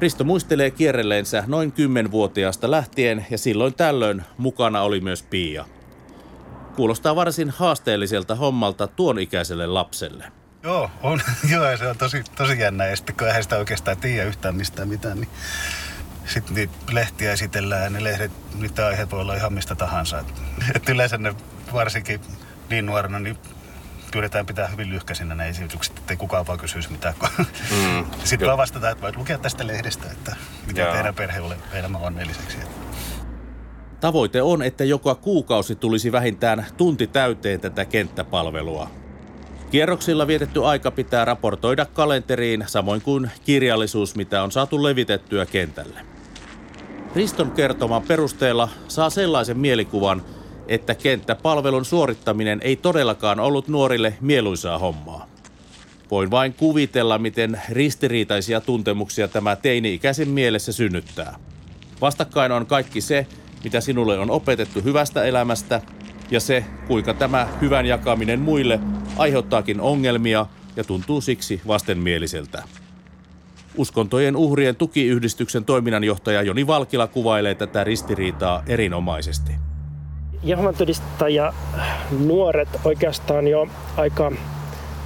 Risto 0.00 0.24
muistelee 0.24 0.70
kierrelleensä 0.70 1.44
noin 1.46 1.72
10-vuotiaasta 1.72 2.70
lähtien 2.70 3.26
ja 3.30 3.38
silloin 3.38 3.74
tällöin 3.74 4.22
mukana 4.38 4.82
oli 4.82 5.00
myös 5.00 5.22
Pia. 5.22 5.64
Kuulostaa 6.76 7.16
varsin 7.16 7.50
haasteelliselta 7.50 8.34
hommalta 8.34 8.86
tuon 8.86 9.18
ikäiselle 9.18 9.66
lapselle. 9.66 10.24
Joo, 10.62 10.90
on. 11.02 11.20
Joo, 11.52 11.76
se 11.76 11.86
on 11.86 11.98
tosi, 11.98 12.24
tosi 12.36 12.60
jännä. 12.60 12.86
Ja 12.86 12.96
sitten 12.96 13.16
kun 13.16 13.26
eihän 13.26 13.42
sitä 13.42 13.56
oikeastaan 13.56 13.96
tiedä 13.96 14.28
yhtään 14.28 14.56
mistään 14.56 14.88
mitään, 14.88 15.20
niin 15.20 15.28
sitten 16.28 16.54
niitä 16.54 16.72
lehtiä 16.92 17.32
esitellään 17.32 17.82
ja 17.82 17.90
ne 17.90 18.04
lehdet, 18.04 18.32
niitä 18.54 18.86
aiheet 18.86 19.10
voi 19.10 19.20
olla 19.20 19.34
ihan 19.34 19.52
mistä 19.52 19.74
tahansa. 19.74 20.18
Et, 20.18 20.26
et 20.74 20.88
yleensä 20.88 21.18
ne 21.18 21.34
varsinkin 21.72 22.20
niin 22.70 22.86
nuorena, 22.86 23.18
niin 23.18 23.38
pyydetään 24.12 24.46
pitää 24.46 24.66
hyvin 24.66 24.90
lyhkäisinä 24.90 25.34
ne 25.34 25.48
esitykset, 25.48 25.98
ettei 25.98 26.16
kukaan 26.16 26.46
vaan 26.46 26.58
kysyisi 26.58 26.92
mitään. 26.92 27.14
Mm. 27.38 28.06
Sitten 28.24 28.46
vaan 28.46 28.58
vastataan, 28.58 28.92
että 28.92 29.02
voit 29.02 29.16
lukea 29.16 29.38
tästä 29.38 29.66
lehdestä, 29.66 30.10
että 30.10 30.36
miten 30.66 30.82
Jaa. 30.82 30.94
teidän 30.94 31.14
perhe 31.14 31.40
on 31.40 31.56
elämä 31.72 31.98
onnelliseksi. 31.98 32.58
Tavoite 34.00 34.42
on, 34.42 34.62
että 34.62 34.84
joka 34.84 35.14
kuukausi 35.14 35.76
tulisi 35.76 36.12
vähintään 36.12 36.66
tunti 36.76 37.06
täyteen 37.06 37.60
tätä 37.60 37.84
kenttäpalvelua. 37.84 38.90
Kierroksilla 39.70 40.26
vietetty 40.26 40.64
aika 40.64 40.90
pitää 40.90 41.24
raportoida 41.24 41.86
kalenteriin, 41.86 42.64
samoin 42.66 43.02
kuin 43.02 43.30
kirjallisuus, 43.44 44.16
mitä 44.16 44.42
on 44.42 44.52
saatu 44.52 44.82
levitettyä 44.82 45.46
kentälle. 45.46 46.17
Riston 47.14 47.50
kertoman 47.50 48.02
perusteella 48.02 48.68
saa 48.88 49.10
sellaisen 49.10 49.58
mielikuvan, 49.58 50.22
että 50.68 50.94
kenttäpalvelun 50.94 51.84
suorittaminen 51.84 52.60
ei 52.62 52.76
todellakaan 52.76 53.40
ollut 53.40 53.68
nuorille 53.68 54.14
mieluisaa 54.20 54.78
hommaa. 54.78 55.26
Voin 56.10 56.30
vain 56.30 56.54
kuvitella, 56.54 57.18
miten 57.18 57.62
ristiriitaisia 57.70 58.60
tuntemuksia 58.60 59.28
tämä 59.28 59.56
teini-ikäisen 59.56 60.28
mielessä 60.28 60.72
synnyttää. 60.72 61.38
Vastakkain 62.00 62.52
on 62.52 62.66
kaikki 62.66 63.00
se, 63.00 63.26
mitä 63.64 63.80
sinulle 63.80 64.18
on 64.18 64.30
opetettu 64.30 64.80
hyvästä 64.80 65.24
elämästä, 65.24 65.80
ja 66.30 66.40
se, 66.40 66.64
kuinka 66.86 67.14
tämä 67.14 67.48
hyvän 67.60 67.86
jakaminen 67.86 68.40
muille 68.40 68.80
aiheuttaakin 69.16 69.80
ongelmia 69.80 70.46
ja 70.76 70.84
tuntuu 70.84 71.20
siksi 71.20 71.60
vastenmieliseltä. 71.66 72.62
Uskontojen 73.78 74.36
uhrien 74.36 74.76
tukiyhdistyksen 74.76 75.64
toiminnanjohtaja 75.64 76.42
Joni 76.42 76.66
Valkila 76.66 77.06
kuvailee 77.06 77.54
tätä 77.54 77.84
ristiriitaa 77.84 78.62
erinomaisesti. 78.66 79.52
Jehovan 80.42 80.74
todistaja 80.74 81.52
nuoret 82.18 82.68
oikeastaan 82.84 83.48
jo 83.48 83.68
aika 83.96 84.32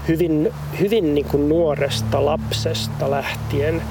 hyvin, 0.08 0.50
hyvin 0.80 1.14
niin 1.14 1.26
kuin 1.26 1.48
nuoresta 1.48 2.24
lapsesta 2.24 3.10
lähtien 3.10 3.82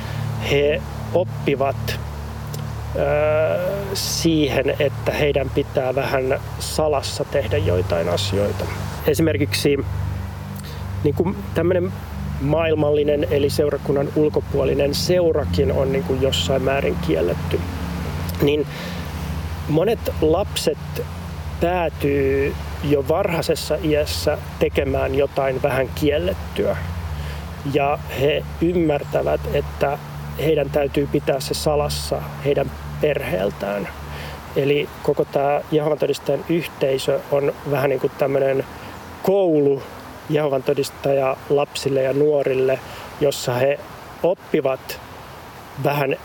he 0.52 0.82
oppivat 1.14 2.00
siihen, 3.94 4.76
että 4.80 5.12
heidän 5.12 5.50
pitää 5.50 5.96
vähän 5.96 6.40
salassa 6.60 7.26
tehdä 7.26 7.58
joitain 7.58 8.10
asioita. 8.10 8.66
Esimerkiksi 9.08 9.78
niin 11.04 11.16
kuin 11.16 11.36
tämmöinen 11.54 11.92
maailmallinen 12.42 13.28
eli 13.32 13.50
seurakunnan 13.50 14.08
ulkopuolinen 14.16 14.96
seurakin 14.96 15.72
on 15.72 15.92
niin 15.92 16.04
kuin 16.04 16.22
jossain 16.22 16.62
määrin 16.62 16.96
kielletty. 17.08 17.60
Niin 18.42 18.68
monet 19.70 20.00
lapset 20.22 20.78
päätyy 21.62 22.54
jo 22.84 23.08
varhaisessa 23.08 23.78
iässä 23.84 24.38
tekemään 24.60 25.16
jotain 25.16 25.62
vähän 25.62 25.90
kiellettyä. 25.96 26.78
Ja 27.74 28.00
he 28.20 28.44
ymmärtävät, 28.62 29.42
että 29.54 29.98
heidän 30.38 30.70
täytyy 30.70 31.08
pitää 31.12 31.40
se 31.40 31.54
salassa 31.54 32.22
heidän 32.46 32.72
perheeltään. 33.02 33.88
Eli 34.56 34.90
koko 35.04 35.26
tämä 35.26 35.62
Jehovan 35.72 35.98
yhteisö 36.50 37.20
on 37.32 37.54
vähän 37.72 37.90
niin 37.90 38.00
kuin 38.00 38.12
tämmöinen 38.18 38.66
koulu 39.24 39.84
Jehovan 40.30 40.64
todistaja 40.64 41.38
lapsille 41.50 42.02
ja 42.02 42.14
nuorille, 42.14 42.80
jossa 43.22 43.54
he 43.54 43.80
oppivat 44.24 45.00
vähän 45.84 46.16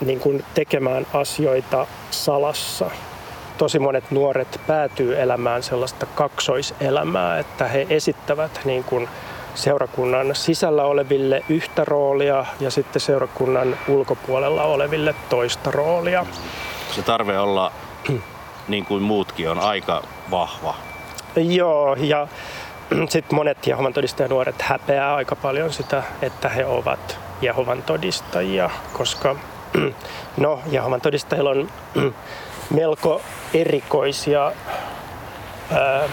niin 0.00 0.20
kuin 0.20 0.44
tekemään 0.54 1.06
asioita 1.12 1.86
salassa. 2.10 2.90
Tosi 3.58 3.78
monet 3.78 4.10
nuoret 4.10 4.60
päätyy 4.66 5.20
elämään 5.20 5.62
sellaista 5.62 6.06
kaksoiselämää, 6.06 7.38
että 7.38 7.68
he 7.68 7.86
esittävät 7.90 8.60
niin 8.64 8.84
kuin 8.84 9.08
seurakunnan 9.54 10.34
sisällä 10.34 10.84
oleville 10.84 11.42
yhtä 11.48 11.84
roolia 11.84 12.46
ja 12.60 12.70
sitten 12.70 13.00
seurakunnan 13.00 13.78
ulkopuolella 13.88 14.62
oleville 14.62 15.14
toista 15.28 15.70
roolia. 15.70 16.26
Se 16.90 17.02
tarve 17.02 17.38
olla 17.38 17.72
niin 18.68 18.84
kuin 18.84 19.02
muutkin 19.02 19.50
on 19.50 19.58
aika 19.58 20.02
vahva. 20.30 20.74
Joo, 21.36 21.94
ja 21.94 22.28
sitten 23.08 23.36
monet 23.36 23.66
Jehovan 23.66 23.92
todistajanuoret 23.92 24.62
häpeää 24.62 25.14
aika 25.14 25.36
paljon 25.36 25.72
sitä, 25.72 26.02
että 26.22 26.48
he 26.48 26.66
ovat 26.66 27.18
Jehovan 27.42 27.82
todistajia, 27.82 28.70
koska 28.92 29.36
no, 30.36 30.60
Jehovan 30.70 31.00
todistajilla 31.00 31.50
on 31.50 31.68
melko 32.70 33.20
erikoisia 33.54 34.52
ää, 35.72 36.08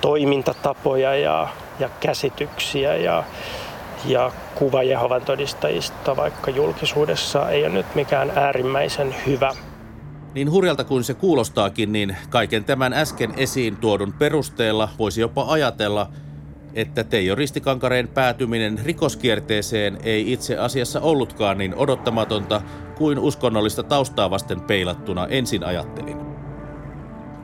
toimintatapoja 0.00 1.14
ja 1.14 1.48
ja 1.80 1.90
käsityksiä 2.00 2.96
ja, 2.96 3.24
ja 4.04 4.32
kuva 4.54 4.82
Jehovan 4.82 5.22
todistajista, 5.22 6.16
vaikka 6.16 6.50
julkisuudessa 6.50 7.50
ei 7.50 7.62
ole 7.62 7.72
nyt 7.72 7.94
mikään 7.94 8.32
äärimmäisen 8.36 9.14
hyvä. 9.26 9.52
Niin 10.34 10.50
hurjalta 10.50 10.84
kuin 10.84 11.04
se 11.04 11.14
kuulostaakin, 11.14 11.92
niin 11.92 12.16
kaiken 12.28 12.64
tämän 12.64 12.92
äsken 12.92 13.34
esiin 13.36 13.76
tuodun 13.76 14.12
perusteella 14.12 14.88
voisi 14.98 15.20
jopa 15.20 15.44
ajatella, 15.48 16.10
että 16.74 17.04
Teijo 17.04 17.34
Ristikankareen 17.34 18.08
päätyminen 18.08 18.80
rikoskierteeseen 18.84 19.98
ei 20.02 20.32
itse 20.32 20.58
asiassa 20.58 21.00
ollutkaan 21.00 21.58
niin 21.58 21.74
odottamatonta 21.74 22.62
kuin 22.98 23.18
uskonnollista 23.18 23.82
taustaa 23.82 24.30
vasten 24.30 24.60
peilattuna 24.60 25.26
ensin 25.26 25.64
ajattelin. 25.64 26.16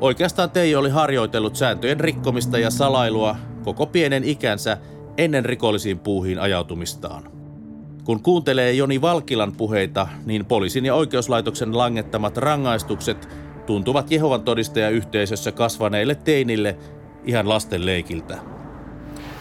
Oikeastaan 0.01 0.51
Teijo 0.51 0.81
oli 0.81 0.91
harjoitellut 0.91 1.57
sääntöjen 1.57 2.01
rikkomista 2.01 2.59
ja 2.59 2.71
salailua 2.71 3.37
koko 3.65 3.87
pienen 3.87 4.25
ikänsä 4.25 4.79
ennen 5.19 5.45
rikollisiin 5.45 5.99
puuhiin 5.99 6.39
ajautumistaan. 6.39 7.36
Kun 8.07 8.23
kuuntelee 8.23 8.73
Joni 8.73 9.01
Valkilan 9.01 9.53
puheita, 9.53 10.09
niin 10.27 10.45
poliisin 10.45 10.85
ja 10.85 10.95
oikeuslaitoksen 10.95 11.79
langettamat 11.79 12.37
rangaistukset 12.37 13.29
tuntuvat 13.67 14.11
Jehovan 14.11 14.43
todistajayhteisössä 14.43 15.53
kasvaneille 15.53 16.15
teinille 16.15 16.77
ihan 17.25 17.49
lasten 17.49 17.87
leikiltä. 17.87 18.39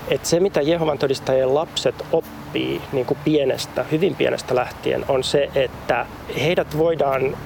Et 0.07 0.25
se, 0.25 0.39
mitä 0.39 0.61
Jehovan 0.61 0.97
todistajien 0.97 1.55
lapset 1.55 2.05
oppii 2.11 2.81
niin 2.91 3.05
kuin 3.05 3.17
pienestä, 3.23 3.85
hyvin 3.91 4.15
pienestä 4.15 4.55
lähtien, 4.55 5.05
on 5.07 5.23
se, 5.23 5.49
että 5.55 6.05
heidät 6.41 6.77
voidaan 6.77 7.37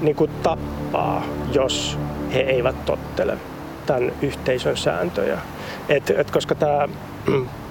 niin 0.00 0.16
kuin 0.16 0.30
tappaa, 0.42 1.26
jos 1.52 1.98
he 2.32 2.40
eivät 2.40 2.84
tottele 2.84 3.38
tämän 3.86 4.12
yhteisön 4.22 4.76
sääntöjä. 4.76 5.38
Et, 5.88 6.10
et 6.10 6.30
koska 6.30 6.54
tämä 6.54 6.88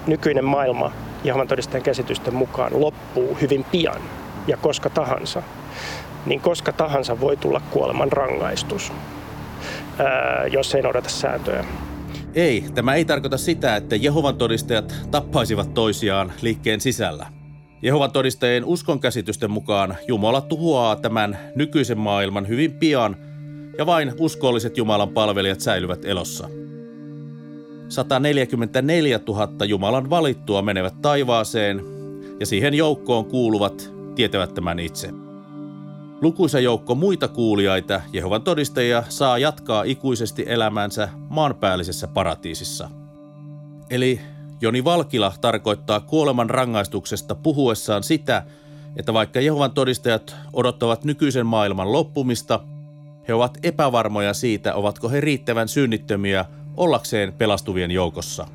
nykyinen 0.06 0.44
maailma 0.44 0.92
Jehovan 1.26 1.48
todistajan 1.48 1.82
käsitysten 1.82 2.34
mukaan 2.34 2.80
loppuu 2.80 3.38
hyvin 3.40 3.64
pian 3.64 4.00
ja 4.46 4.56
koska 4.56 4.90
tahansa, 4.90 5.42
niin 6.26 6.40
koska 6.40 6.72
tahansa 6.72 7.20
voi 7.20 7.36
tulla 7.36 7.60
kuoleman 7.70 8.12
rangaistus, 8.12 8.92
jos 10.52 10.74
ei 10.74 10.82
noudata 10.82 11.08
sääntöjä. 11.08 11.64
Ei, 12.34 12.64
tämä 12.74 12.94
ei 12.94 13.04
tarkoita 13.04 13.38
sitä, 13.38 13.76
että 13.76 13.96
Jehovan 13.96 14.36
todistajat 14.36 14.94
tappaisivat 15.10 15.74
toisiaan 15.74 16.32
liikkeen 16.42 16.80
sisällä. 16.80 17.26
Jehovan 17.82 18.10
todistajien 18.10 18.64
uskonkäsitysten 18.64 19.50
mukaan 19.50 19.96
Jumala 20.08 20.40
tuhoaa 20.40 20.96
tämän 20.96 21.38
nykyisen 21.54 21.98
maailman 21.98 22.48
hyvin 22.48 22.72
pian 22.72 23.16
ja 23.78 23.86
vain 23.86 24.12
uskolliset 24.18 24.78
Jumalan 24.78 25.08
palvelijat 25.08 25.60
säilyvät 25.60 26.04
elossa. 26.04 26.48
144 27.88 29.20
000 29.28 29.64
Jumalan 29.64 30.10
valittua 30.10 30.62
menevät 30.62 30.94
taivaaseen 31.02 31.82
ja 32.40 32.46
siihen 32.46 32.74
joukkoon 32.74 33.24
kuuluvat 33.24 33.92
tietävät 34.14 34.54
tämän 34.54 34.78
itse. 34.78 35.10
Lukuisa 36.22 36.60
joukko 36.60 36.94
muita 36.94 37.28
kuulijaita 37.28 38.00
Jehovan 38.12 38.42
todistajia 38.42 39.02
saa 39.08 39.38
jatkaa 39.38 39.82
ikuisesti 39.82 40.44
elämänsä 40.46 41.08
maanpäällisessä 41.28 42.06
paratiisissa. 42.06 42.90
Eli 43.90 44.20
Joni 44.60 44.84
Valkila 44.84 45.32
tarkoittaa 45.40 46.00
kuoleman 46.00 46.50
rangaistuksesta 46.50 47.34
puhuessaan 47.34 48.02
sitä, 48.02 48.42
että 48.96 49.12
vaikka 49.14 49.40
Jehovan 49.40 49.72
todistajat 49.72 50.36
odottavat 50.52 51.04
nykyisen 51.04 51.46
maailman 51.46 51.92
loppumista, 51.92 52.60
he 53.28 53.34
ovat 53.34 53.58
epävarmoja 53.62 54.34
siitä, 54.34 54.74
ovatko 54.74 55.08
he 55.08 55.20
riittävän 55.20 55.68
synnittömiä 55.68 56.44
ollakseen 56.76 57.32
pelastuvien 57.32 57.90
joukossa. 57.90 58.46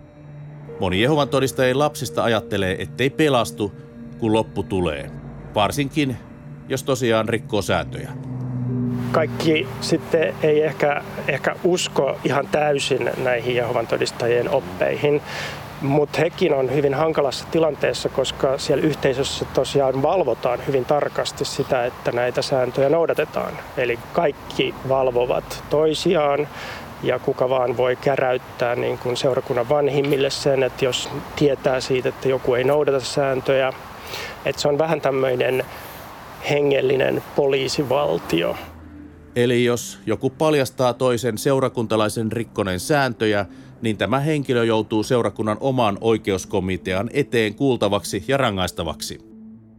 Moni 0.80 1.02
Jehovan 1.02 1.30
todistajien 1.30 1.80
lapsista 1.80 2.24
ajattelee, 2.24 2.76
ettei 2.80 3.10
pelastu, 3.10 3.72
kun 4.20 4.34
loppu 4.34 4.64
tulee. 4.64 5.12
Varsinkin, 5.56 6.18
jos 6.70 6.84
tosiaan 6.84 7.30
rikkoo 7.30 7.62
sääntöjä. 7.62 8.12
Kaikki 9.12 9.68
sitten 9.82 10.36
ei 10.44 10.64
ehkä, 10.64 11.04
ehkä 11.28 11.56
usko 11.64 12.18
ihan 12.24 12.48
täysin 12.48 13.10
näihin 13.24 13.56
Jehovan 13.56 13.88
todistajien 13.88 14.50
oppeihin, 14.50 15.22
mutta 15.82 16.20
hekin 16.20 16.54
on 16.54 16.74
hyvin 16.74 16.94
hankalassa 16.94 17.48
tilanteessa, 17.52 18.10
koska 18.10 18.58
siellä 18.58 18.84
yhteisössä 18.84 19.46
tosiaan 19.46 20.02
valvotaan 20.02 20.60
hyvin 20.68 20.86
tarkasti 20.86 21.46
sitä, 21.46 21.86
että 21.86 22.12
näitä 22.12 22.42
sääntöjä 22.42 22.90
noudatetaan. 22.90 23.54
Eli 23.78 24.00
kaikki 24.14 24.76
valvovat 24.90 25.64
toisiaan 25.70 26.48
ja 27.04 27.20
kuka 27.20 27.50
vaan 27.50 27.78
voi 27.78 27.96
käräyttää 27.96 28.76
niin 28.76 28.98
kuin 28.98 29.18
seurakunnan 29.18 29.70
vanhimmille 29.70 30.30
sen, 30.30 30.64
että 30.64 30.86
jos 30.86 31.10
tietää 31.36 31.80
siitä, 31.80 32.10
että 32.10 32.30
joku 32.30 32.54
ei 32.54 32.64
noudata 32.64 33.00
sääntöjä. 33.00 33.74
Että 34.46 34.62
se 34.62 34.68
on 34.68 34.78
vähän 34.78 35.02
tämmöinen 35.02 35.66
hengellinen 36.50 37.24
poliisivaltio. 37.36 38.56
Eli 39.36 39.64
jos 39.64 40.00
joku 40.06 40.30
paljastaa 40.30 40.94
toisen 40.94 41.38
seurakuntalaisen 41.38 42.32
rikkoneen 42.32 42.80
sääntöjä, 42.80 43.46
niin 43.82 43.98
tämä 43.98 44.20
henkilö 44.20 44.66
joutuu 44.66 45.04
seurakunnan 45.04 45.58
oman 45.60 45.98
oikeuskomitean 46.02 47.10
eteen 47.14 47.56
kuultavaksi 47.56 48.24
ja 48.28 48.38
rangaistavaksi. 48.38 49.20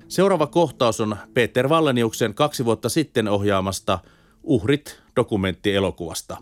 Seuraava 0.09 0.47
kohtaus 0.47 1.01
on 1.01 1.17
Peter 1.35 1.69
Valleniuksen 1.69 2.35
kaksi 2.35 2.65
vuotta 2.65 2.89
sitten 2.89 3.29
ohjaamasta 3.29 3.99
Uhrit 4.43 5.01
dokumenttielokuvasta. 5.17 6.37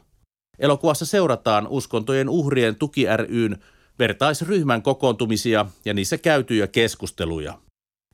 Elokuvassa 0.61 1.07
seurataan 1.07 1.69
uskontojen 1.69 2.29
uhrien 2.29 2.77
tuki 2.77 3.07
ryn 3.17 3.57
vertaisryhmän 3.99 4.83
kokoontumisia 4.83 5.67
ja 5.85 5.95
niissä 5.95 6.19
käytyjä 6.19 6.67
keskusteluja. 6.67 7.59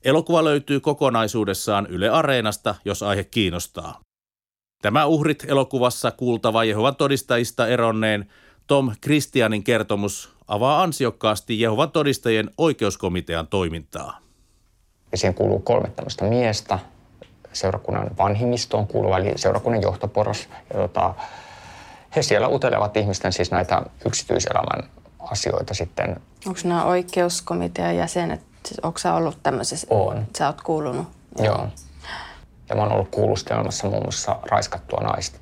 Elokuva 0.05 0.45
löytyy 0.45 0.81
kokonaisuudessaan 0.81 1.87
Yle 1.87 2.09
Areenasta, 2.09 2.75
jos 2.85 3.03
aihe 3.03 3.25
kiinnostaa. 3.25 4.01
Tämä 4.83 5.07
uhrit 5.07 5.45
elokuvassa 5.49 6.11
kuultava 6.11 6.65
Jehovan 6.65 6.97
todistajista 6.97 7.67
eronneen 7.67 8.31
Tom 8.67 8.93
Christianin 9.03 9.65
kertomus 9.65 10.31
avaa 10.49 10.83
ansiokkaasti 10.83 11.61
Jehovan 11.61 11.91
todistajien 11.91 12.51
oikeuskomitean 12.59 13.47
toimintaa. 13.47 14.19
Ja 15.13 15.19
siihen 15.19 15.35
kuuluu 15.35 15.59
kolme 15.59 15.91
tämmöistä 15.97 16.25
miestä, 16.25 16.79
seurakunnan 17.53 18.11
vanhimmistoon 18.19 18.87
kuuluva, 18.87 19.19
eli 19.19 19.33
seurakunnan 19.37 19.83
johtoporos. 19.83 20.49
Ja 20.75 20.81
tota, 20.81 21.15
he 22.17 22.23
siellä 22.23 22.49
utelevat 22.49 22.97
ihmisten 22.97 23.33
siis 23.33 23.51
näitä 23.51 23.83
yksityiselämän 24.07 24.91
asioita 25.19 25.75
sitten. 25.75 26.21
Onko 26.47 26.61
nämä 26.65 26.85
oikeuskomitean 26.85 27.97
jäsenet, 27.97 28.41
siis 28.67 28.81
onko 28.83 28.99
sä 28.99 29.15
ollut 29.15 29.43
tämmöisessä? 29.43 29.87
On. 29.91 30.27
Sä 30.39 30.47
oot 30.47 30.63
kuulunut? 30.63 31.09
Joo. 31.39 31.69
Ja 32.69 32.77
mä 32.77 32.83
oon 32.83 32.93
ollut 32.93 33.09
kuulustelemassa 33.11 33.87
muun 33.87 34.03
muassa 34.03 34.39
raiskattua 34.51 35.01
naista, 35.01 35.39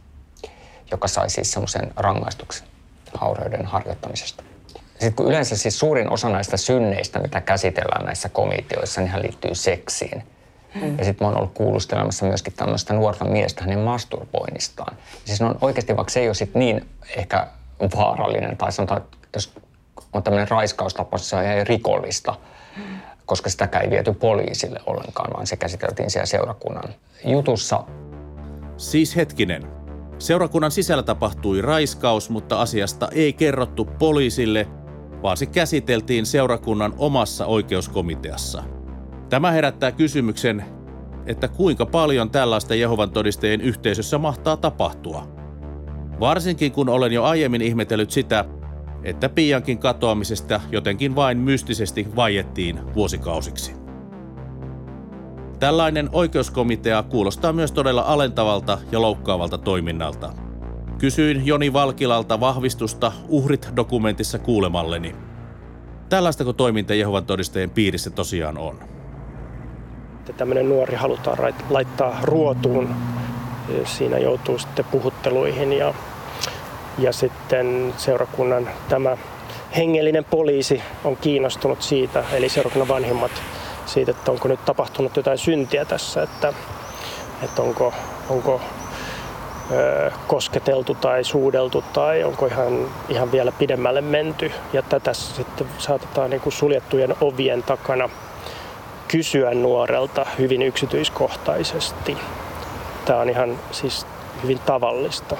joka 0.90 1.08
sai 1.08 1.30
siis 1.30 1.52
semmoisen 1.52 1.92
rangaistuksen 1.96 2.66
haureuden 3.14 3.66
harjoittamisesta. 3.66 4.44
Sitten 4.88 5.14
kun 5.14 5.26
yleensä 5.26 5.56
siis 5.56 5.78
suurin 5.78 6.12
osa 6.12 6.28
näistä 6.28 6.56
synneistä, 6.56 7.18
mitä 7.18 7.40
käsitellään 7.40 8.04
näissä 8.04 8.28
komiteoissa, 8.28 9.00
niin 9.00 9.22
liittyy 9.22 9.54
seksiin. 9.54 10.22
Mm. 10.74 10.98
Ja 10.98 11.04
sitten 11.04 11.26
mä 11.26 11.28
oon 11.28 11.38
ollut 11.38 11.54
kuulustelemassa 11.54 12.26
myöskin 12.26 12.52
tämmöistä 12.52 12.94
nuorta 12.94 13.24
miestä 13.24 13.62
hänen 13.62 13.78
masturboinnistaan. 13.78 14.96
Siis 15.24 15.40
on 15.40 15.58
oikeasti, 15.60 15.96
vaikka 15.96 16.12
se 16.12 16.20
ei 16.20 16.28
ole 16.28 16.34
sit 16.34 16.54
niin 16.54 16.88
ehkä 17.16 17.46
vaarallinen, 17.96 18.56
tai 18.56 18.72
sanotaan, 18.72 19.00
että 19.00 19.18
jos 19.34 19.52
on 20.12 20.22
tämmöinen 20.22 20.48
raiskaustapaus, 20.48 21.28
se 21.28 21.36
on 21.36 21.44
ihan 21.44 21.66
rikollista, 21.66 22.34
koska 23.26 23.50
sitäkään 23.50 23.84
ei 23.84 23.90
viety 23.90 24.12
poliisille 24.12 24.80
ollenkaan, 24.86 25.32
vaan 25.34 25.46
se 25.46 25.56
käsiteltiin 25.56 26.10
siellä 26.10 26.26
seurakunnan 26.26 26.94
jutussa. 27.24 27.84
Siis 28.76 29.16
hetkinen. 29.16 29.62
Seurakunnan 30.18 30.70
sisällä 30.70 31.02
tapahtui 31.02 31.62
raiskaus, 31.62 32.30
mutta 32.30 32.60
asiasta 32.60 33.08
ei 33.12 33.32
kerrottu 33.32 33.84
poliisille, 33.84 34.68
vaan 35.22 35.36
se 35.36 35.46
käsiteltiin 35.46 36.26
seurakunnan 36.26 36.94
omassa 36.98 37.46
oikeuskomiteassa. 37.46 38.62
Tämä 39.34 39.50
herättää 39.50 39.92
kysymyksen, 39.92 40.64
että 41.26 41.48
kuinka 41.48 41.86
paljon 41.86 42.30
tällaista 42.30 42.74
Jehovan 42.74 43.10
todistajien 43.10 43.60
yhteisössä 43.60 44.18
mahtaa 44.18 44.56
tapahtua. 44.56 45.28
Varsinkin 46.20 46.72
kun 46.72 46.88
olen 46.88 47.12
jo 47.12 47.24
aiemmin 47.24 47.62
ihmetellyt 47.62 48.10
sitä, 48.10 48.44
että 49.04 49.28
Piankin 49.28 49.78
katoamisesta 49.78 50.60
jotenkin 50.70 51.14
vain 51.16 51.38
mystisesti 51.38 52.06
vaiettiin 52.16 52.94
vuosikausiksi. 52.94 53.72
Tällainen 55.58 56.08
oikeuskomitea 56.12 57.02
kuulostaa 57.02 57.52
myös 57.52 57.72
todella 57.72 58.02
alentavalta 58.02 58.78
ja 58.92 59.02
loukkaavalta 59.02 59.58
toiminnalta. 59.58 60.32
Kysyin 60.98 61.46
Joni 61.46 61.72
Valkilalta 61.72 62.40
vahvistusta 62.40 63.12
Uhrit-dokumentissa 63.28 64.38
kuulemalleni. 64.38 65.16
Tällaistako 66.08 66.52
toiminta 66.52 66.94
Jehovan 66.94 67.26
todistajien 67.26 67.70
piirissä 67.70 68.10
tosiaan 68.10 68.58
on? 68.58 68.93
Että 70.24 70.38
tämmöinen 70.38 70.68
nuori 70.68 70.94
halutaan 70.94 71.54
laittaa 71.70 72.18
ruotuun. 72.22 72.94
Siinä 73.84 74.18
joutuu 74.18 74.58
sitten 74.58 74.84
puhutteluihin 74.84 75.72
ja, 75.72 75.94
ja 76.98 77.12
sitten 77.12 77.94
seurakunnan 77.96 78.68
tämä 78.88 79.16
hengellinen 79.76 80.24
poliisi 80.24 80.82
on 81.04 81.16
kiinnostunut 81.16 81.82
siitä, 81.82 82.24
eli 82.32 82.48
seurakunnan 82.48 82.88
vanhimmat 82.88 83.30
siitä, 83.86 84.10
että 84.10 84.30
onko 84.30 84.48
nyt 84.48 84.64
tapahtunut 84.64 85.16
jotain 85.16 85.38
syntiä 85.38 85.84
tässä, 85.84 86.22
että, 86.22 86.52
että 87.42 87.62
onko, 87.62 87.94
onko 88.28 88.60
ö, 89.70 90.10
kosketeltu 90.26 90.94
tai 90.94 91.24
suudeltu 91.24 91.84
tai 91.92 92.24
onko 92.24 92.46
ihan, 92.46 92.86
ihan 93.08 93.32
vielä 93.32 93.52
pidemmälle 93.52 94.00
menty. 94.00 94.52
Ja 94.72 94.82
tätä 94.82 95.12
sitten 95.12 95.66
saatetaan 95.78 96.30
niin 96.30 96.40
kuin 96.40 96.52
suljettujen 96.52 97.14
ovien 97.20 97.62
takana 97.62 98.08
kysyä 99.14 99.54
nuorelta 99.54 100.26
hyvin 100.38 100.62
yksityiskohtaisesti. 100.62 102.16
Tämä 103.04 103.20
on 103.20 103.30
ihan 103.30 103.58
siis 103.70 104.06
hyvin 104.42 104.58
tavallista 104.58 105.36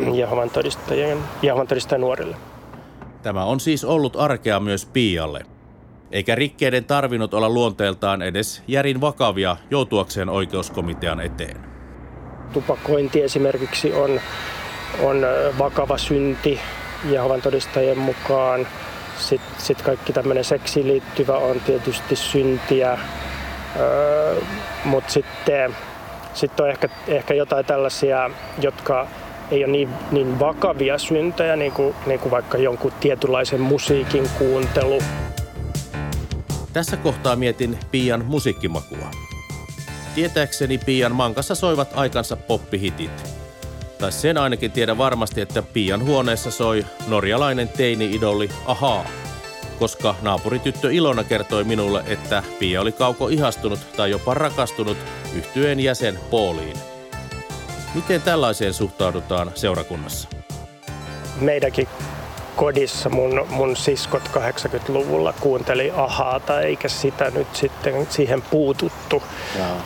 mm. 0.00 0.14
Jehovan 0.14 0.50
todistajien, 0.50 1.18
Jehovan 1.42 1.66
todistajien 1.66 2.00
nuorille. 2.00 2.36
Tämä 3.22 3.44
on 3.44 3.60
siis 3.60 3.84
ollut 3.84 4.16
arkea 4.16 4.60
myös 4.60 4.86
Pialle 4.86 5.40
eikä 6.12 6.34
rikkeiden 6.34 6.84
tarvinnut 6.84 7.34
olla 7.34 7.48
luonteeltaan 7.48 8.22
edes 8.22 8.62
järin 8.68 9.00
vakavia 9.00 9.56
joutuakseen 9.70 10.28
oikeuskomitean 10.28 11.20
eteen. 11.20 11.56
Tupakointi 12.52 13.22
esimerkiksi 13.22 13.92
on, 13.92 14.20
on 15.02 15.26
vakava 15.58 15.98
synti 15.98 16.60
Jehovan 17.10 17.42
todistajien 17.42 17.98
mukaan. 17.98 18.66
Sitten 19.22 19.54
sit 19.58 19.82
kaikki 19.82 20.12
tämmöinen 20.12 20.44
seksiin 20.44 20.88
liittyvä 20.88 21.36
on 21.36 21.60
tietysti 21.60 22.16
syntiä, 22.16 22.98
öö, 23.80 24.40
mutta 24.84 25.12
sitten 25.12 25.76
sit 26.34 26.60
on 26.60 26.70
ehkä, 26.70 26.88
ehkä 27.08 27.34
jotain 27.34 27.64
tällaisia, 27.64 28.30
jotka 28.60 29.06
ei 29.50 29.64
ole 29.64 29.72
niin, 29.72 29.88
niin 30.10 30.38
vakavia 30.38 30.98
syntejä, 30.98 31.56
niin 31.56 31.72
kuin, 31.72 31.94
niin 32.06 32.20
kuin 32.20 32.30
vaikka 32.30 32.58
jonkun 32.58 32.92
tietynlaisen 33.00 33.60
musiikin 33.60 34.28
kuuntelu. 34.38 35.02
Tässä 36.72 36.96
kohtaa 36.96 37.36
mietin 37.36 37.78
Pian 37.90 38.24
musiikkimakua. 38.24 39.10
Tietääkseni 40.14 40.78
Pian 40.78 41.14
mankassa 41.14 41.54
soivat 41.54 41.88
aikansa 41.94 42.36
poppihitit. 42.36 43.41
Tai 44.02 44.12
sen 44.12 44.38
ainakin 44.38 44.72
tiedä 44.72 44.98
varmasti, 44.98 45.40
että 45.40 45.62
Pian 45.62 46.04
huoneessa 46.04 46.50
soi 46.50 46.86
norjalainen 47.08 47.68
teini-idoli 47.68 48.48
Ahaa, 48.66 49.04
koska 49.78 50.14
naapurityttö 50.22 50.92
Ilona 50.92 51.24
kertoi 51.24 51.64
minulle, 51.64 52.04
että 52.06 52.42
Pia 52.58 52.80
oli 52.80 52.92
kauko 52.92 53.28
ihastunut 53.28 53.78
tai 53.96 54.10
jopa 54.10 54.34
rakastunut 54.34 54.98
yhtyeen 55.36 55.80
jäsen 55.80 56.18
Pooliin. 56.30 56.76
Miten 57.94 58.22
tällaiseen 58.22 58.74
suhtaudutaan 58.74 59.50
seurakunnassa? 59.54 60.28
Meidänkin 61.40 61.88
kodissa 62.56 63.08
mun, 63.08 63.46
mun 63.50 63.76
siskot 63.76 64.22
80-luvulla 64.28 65.34
kuunteli 65.40 65.92
ahaata, 65.96 66.60
eikä 66.60 66.88
sitä 66.88 67.30
nyt 67.30 67.56
sitten 67.56 68.06
siihen 68.10 68.42
puututtu. 68.42 69.22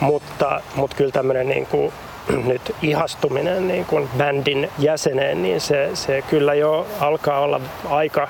Mutta, 0.01 0.61
mutta 0.75 0.97
kyllä 0.97 1.13
tämmöinen 1.13 1.49
niin 1.49 1.67
kuin, 1.67 1.93
nyt 2.51 2.75
ihastuminen 2.83 3.69
niin 3.69 3.85
kuin 3.85 4.09
bändin 4.17 4.71
jäseneen, 4.79 5.43
niin 5.43 5.61
se, 5.61 5.91
se 5.95 6.23
kyllä 6.23 6.55
jo 6.55 6.87
alkaa 7.01 7.41
olla 7.41 7.61
aika 7.89 8.29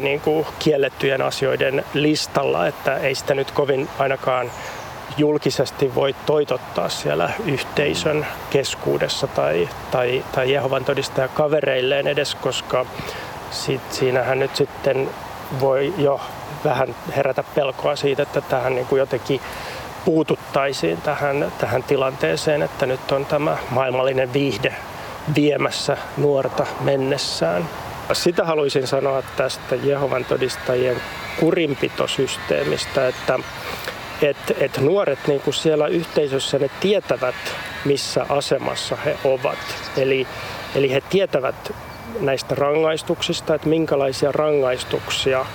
niin 0.00 0.20
kuin 0.20 0.46
kiellettyjen 0.58 1.22
asioiden 1.22 1.84
listalla, 1.94 2.66
että 2.66 2.96
ei 2.96 3.14
sitä 3.14 3.34
nyt 3.34 3.50
kovin 3.50 3.88
ainakaan 3.98 4.50
julkisesti 5.16 5.94
voi 5.94 6.14
toitottaa 6.26 6.88
siellä 6.88 7.30
yhteisön 7.46 8.26
keskuudessa 8.50 9.26
tai, 9.26 9.68
tai, 9.90 10.24
tai 10.32 10.52
Jehovan 10.52 10.84
todistaja 10.84 11.28
kavereilleen 11.28 12.06
edes, 12.06 12.34
koska 12.34 12.86
sit, 13.50 13.80
siinähän 13.90 14.38
nyt 14.38 14.56
sitten 14.56 15.08
voi 15.60 15.94
jo 15.98 16.20
vähän 16.64 16.94
herätä 17.16 17.44
pelkoa 17.54 17.96
siitä, 17.96 18.22
että 18.22 18.40
tähän 18.40 18.74
niin 18.74 18.86
kuin 18.86 18.98
jotenkin 18.98 19.40
puututtaisiin 20.08 21.00
tähän, 21.00 21.52
tähän 21.58 21.82
tilanteeseen, 21.82 22.62
että 22.62 22.86
nyt 22.86 23.12
on 23.12 23.26
tämä 23.26 23.56
maailmallinen 23.70 24.32
viihde 24.32 24.74
viemässä 25.34 25.96
nuorta 26.16 26.66
mennessään. 26.80 27.68
Sitä 28.12 28.44
haluaisin 28.44 28.86
sanoa 28.86 29.22
tästä 29.36 29.74
Jehovan 29.74 30.24
todistajien 30.24 30.96
kurinpitosysteemistä, 31.40 33.08
että 33.08 33.38
et, 34.22 34.36
et 34.58 34.78
nuoret 34.78 35.18
niin 35.26 35.40
kuin 35.40 35.54
siellä 35.54 35.86
yhteisössä 35.86 36.58
ne 36.58 36.70
tietävät, 36.80 37.54
missä 37.84 38.26
asemassa 38.28 38.96
he 38.96 39.16
ovat. 39.24 39.58
Eli, 39.96 40.26
eli 40.74 40.92
he 40.92 41.02
tietävät 41.10 41.74
näistä 42.20 42.54
rangaistuksista, 42.54 43.54
että 43.54 43.68
minkälaisia 43.68 44.32
rangaistuksia 44.32 45.46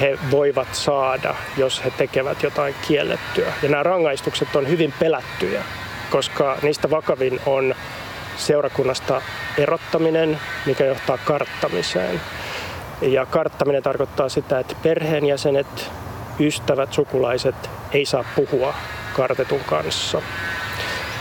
he 0.00 0.18
voivat 0.30 0.74
saada, 0.74 1.34
jos 1.56 1.84
he 1.84 1.90
tekevät 1.90 2.42
jotain 2.42 2.74
kiellettyä. 2.88 3.52
Ja 3.62 3.68
nämä 3.68 3.82
rangaistukset 3.82 4.56
on 4.56 4.68
hyvin 4.68 4.94
pelättyjä, 4.98 5.62
koska 6.10 6.58
niistä 6.62 6.90
vakavin 6.90 7.40
on 7.46 7.74
seurakunnasta 8.36 9.22
erottaminen, 9.58 10.40
mikä 10.66 10.84
johtaa 10.84 11.18
karttamiseen. 11.18 12.20
Ja 13.02 13.26
karttaminen 13.26 13.82
tarkoittaa 13.82 14.28
sitä, 14.28 14.58
että 14.58 14.74
perheenjäsenet, 14.82 15.90
ystävät, 16.40 16.92
sukulaiset 16.92 17.70
ei 17.92 18.06
saa 18.06 18.24
puhua 18.36 18.74
kartetun 19.16 19.60
kanssa. 19.66 20.22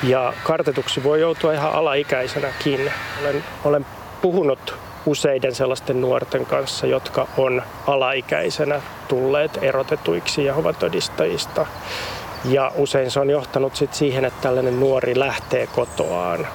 Ja 0.04 0.34
kartetuksi 0.44 1.04
voi 1.04 1.22
joutua 1.22 1.54
ihan 1.54 1.72
alaikäisenäkin. 1.74 2.92
Olen, 3.22 3.44
olen 3.64 3.86
puhunut 4.22 4.83
useiden 5.06 5.56
sellaisten 5.56 6.01
nuorten 6.01 6.45
kanssa, 6.45 6.88
jotka 6.88 7.28
on 7.38 7.62
alaikäisenä 7.88 8.82
tulleet 9.08 9.60
erotetuiksi 9.62 10.45
Jehovan 10.45 10.76
todistajista. 10.76 11.66
Ja 12.45 12.72
usein 12.76 13.12
se 13.12 13.20
on 13.20 13.30
johtanut 13.30 13.76
sit 13.76 13.93
siihen, 13.93 14.26
että 14.26 14.41
tällainen 14.41 14.80
nuori 14.80 15.20
lähtee 15.20 15.68
kotoaan 15.68 16.47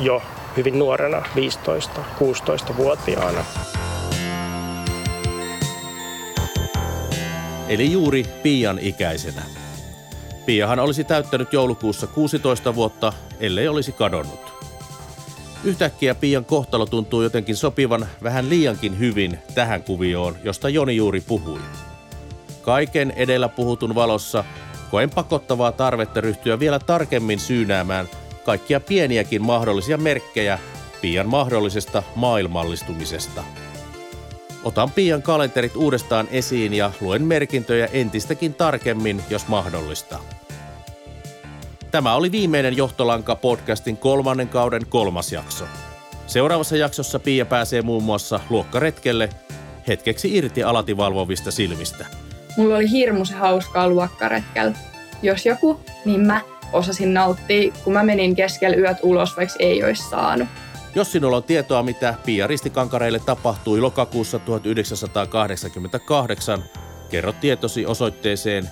jo 0.00 0.22
hyvin 0.56 0.78
nuorena, 0.78 1.18
15-16-vuotiaana. 1.18 3.44
Eli 7.68 7.92
juuri 7.92 8.24
Pian 8.42 8.78
ikäisenä. 8.78 9.42
Piahan 10.46 10.78
olisi 10.78 11.04
täyttänyt 11.04 11.52
joulukuussa 11.52 12.06
16 12.06 12.74
vuotta, 12.74 13.12
ellei 13.40 13.68
olisi 13.68 13.92
kadonnut. 13.92 14.51
Yhtäkkiä 15.64 16.14
Pian 16.14 16.44
kohtalo 16.44 16.86
tuntuu 16.86 17.22
jotenkin 17.22 17.56
sopivan 17.56 18.06
vähän 18.22 18.48
liiankin 18.48 18.98
hyvin 18.98 19.38
tähän 19.54 19.82
kuvioon, 19.82 20.36
josta 20.44 20.68
Joni 20.68 20.96
juuri 20.96 21.20
puhui. 21.20 21.60
Kaiken 22.62 23.10
edellä 23.16 23.48
puhutun 23.48 23.94
valossa 23.94 24.44
koen 24.90 25.10
pakottavaa 25.10 25.72
tarvetta 25.72 26.20
ryhtyä 26.20 26.58
vielä 26.58 26.78
tarkemmin 26.78 27.40
syynäämään 27.40 28.08
kaikkia 28.44 28.80
pieniäkin 28.80 29.42
mahdollisia 29.42 29.98
merkkejä 29.98 30.58
Pian 31.00 31.28
mahdollisesta 31.28 32.02
maailmallistumisesta. 32.14 33.44
Otan 34.64 34.90
Pian 34.90 35.22
kalenterit 35.22 35.76
uudestaan 35.76 36.28
esiin 36.30 36.74
ja 36.74 36.92
luen 37.00 37.22
merkintöjä 37.22 37.88
entistäkin 37.92 38.54
tarkemmin, 38.54 39.22
jos 39.30 39.48
mahdollista. 39.48 40.18
Tämä 41.92 42.14
oli 42.14 42.32
viimeinen 42.32 42.76
Johtolanka 42.76 43.36
podcastin 43.36 43.96
kolmannen 43.96 44.48
kauden 44.48 44.86
kolmas 44.88 45.32
jakso. 45.32 45.64
Seuraavassa 46.26 46.76
jaksossa 46.76 47.18
Pia 47.18 47.46
pääsee 47.46 47.82
muun 47.82 48.02
muassa 48.02 48.40
luokkaretkelle 48.50 49.28
hetkeksi 49.88 50.36
irti 50.36 50.62
alati 50.62 50.96
valvovista 50.96 51.50
silmistä. 51.50 52.06
Mulla 52.56 52.76
oli 52.76 52.90
hirmu 52.90 53.24
se 53.24 53.34
hauskaa 53.34 53.88
luokkaretkellä. 53.88 54.72
Jos 55.22 55.46
joku, 55.46 55.80
niin 56.04 56.20
mä 56.20 56.40
osasin 56.72 57.14
nauttia, 57.14 57.72
kun 57.84 57.92
mä 57.92 58.02
menin 58.02 58.36
keskellä 58.36 58.76
yöt 58.76 58.98
ulos, 59.02 59.36
vaikka 59.36 59.54
ei 59.58 59.84
olisi 59.84 60.10
saanut. 60.10 60.48
Jos 60.94 61.12
sinulla 61.12 61.36
on 61.36 61.42
tietoa, 61.42 61.82
mitä 61.82 62.14
Pia 62.24 62.46
Ristikankareille 62.46 63.18
tapahtui 63.18 63.80
lokakuussa 63.80 64.38
1988, 64.38 66.64
kerro 67.10 67.32
tietosi 67.32 67.86
osoitteeseen 67.86 68.70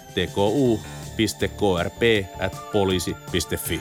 tku.krp.poliisi.fi. 1.26 3.80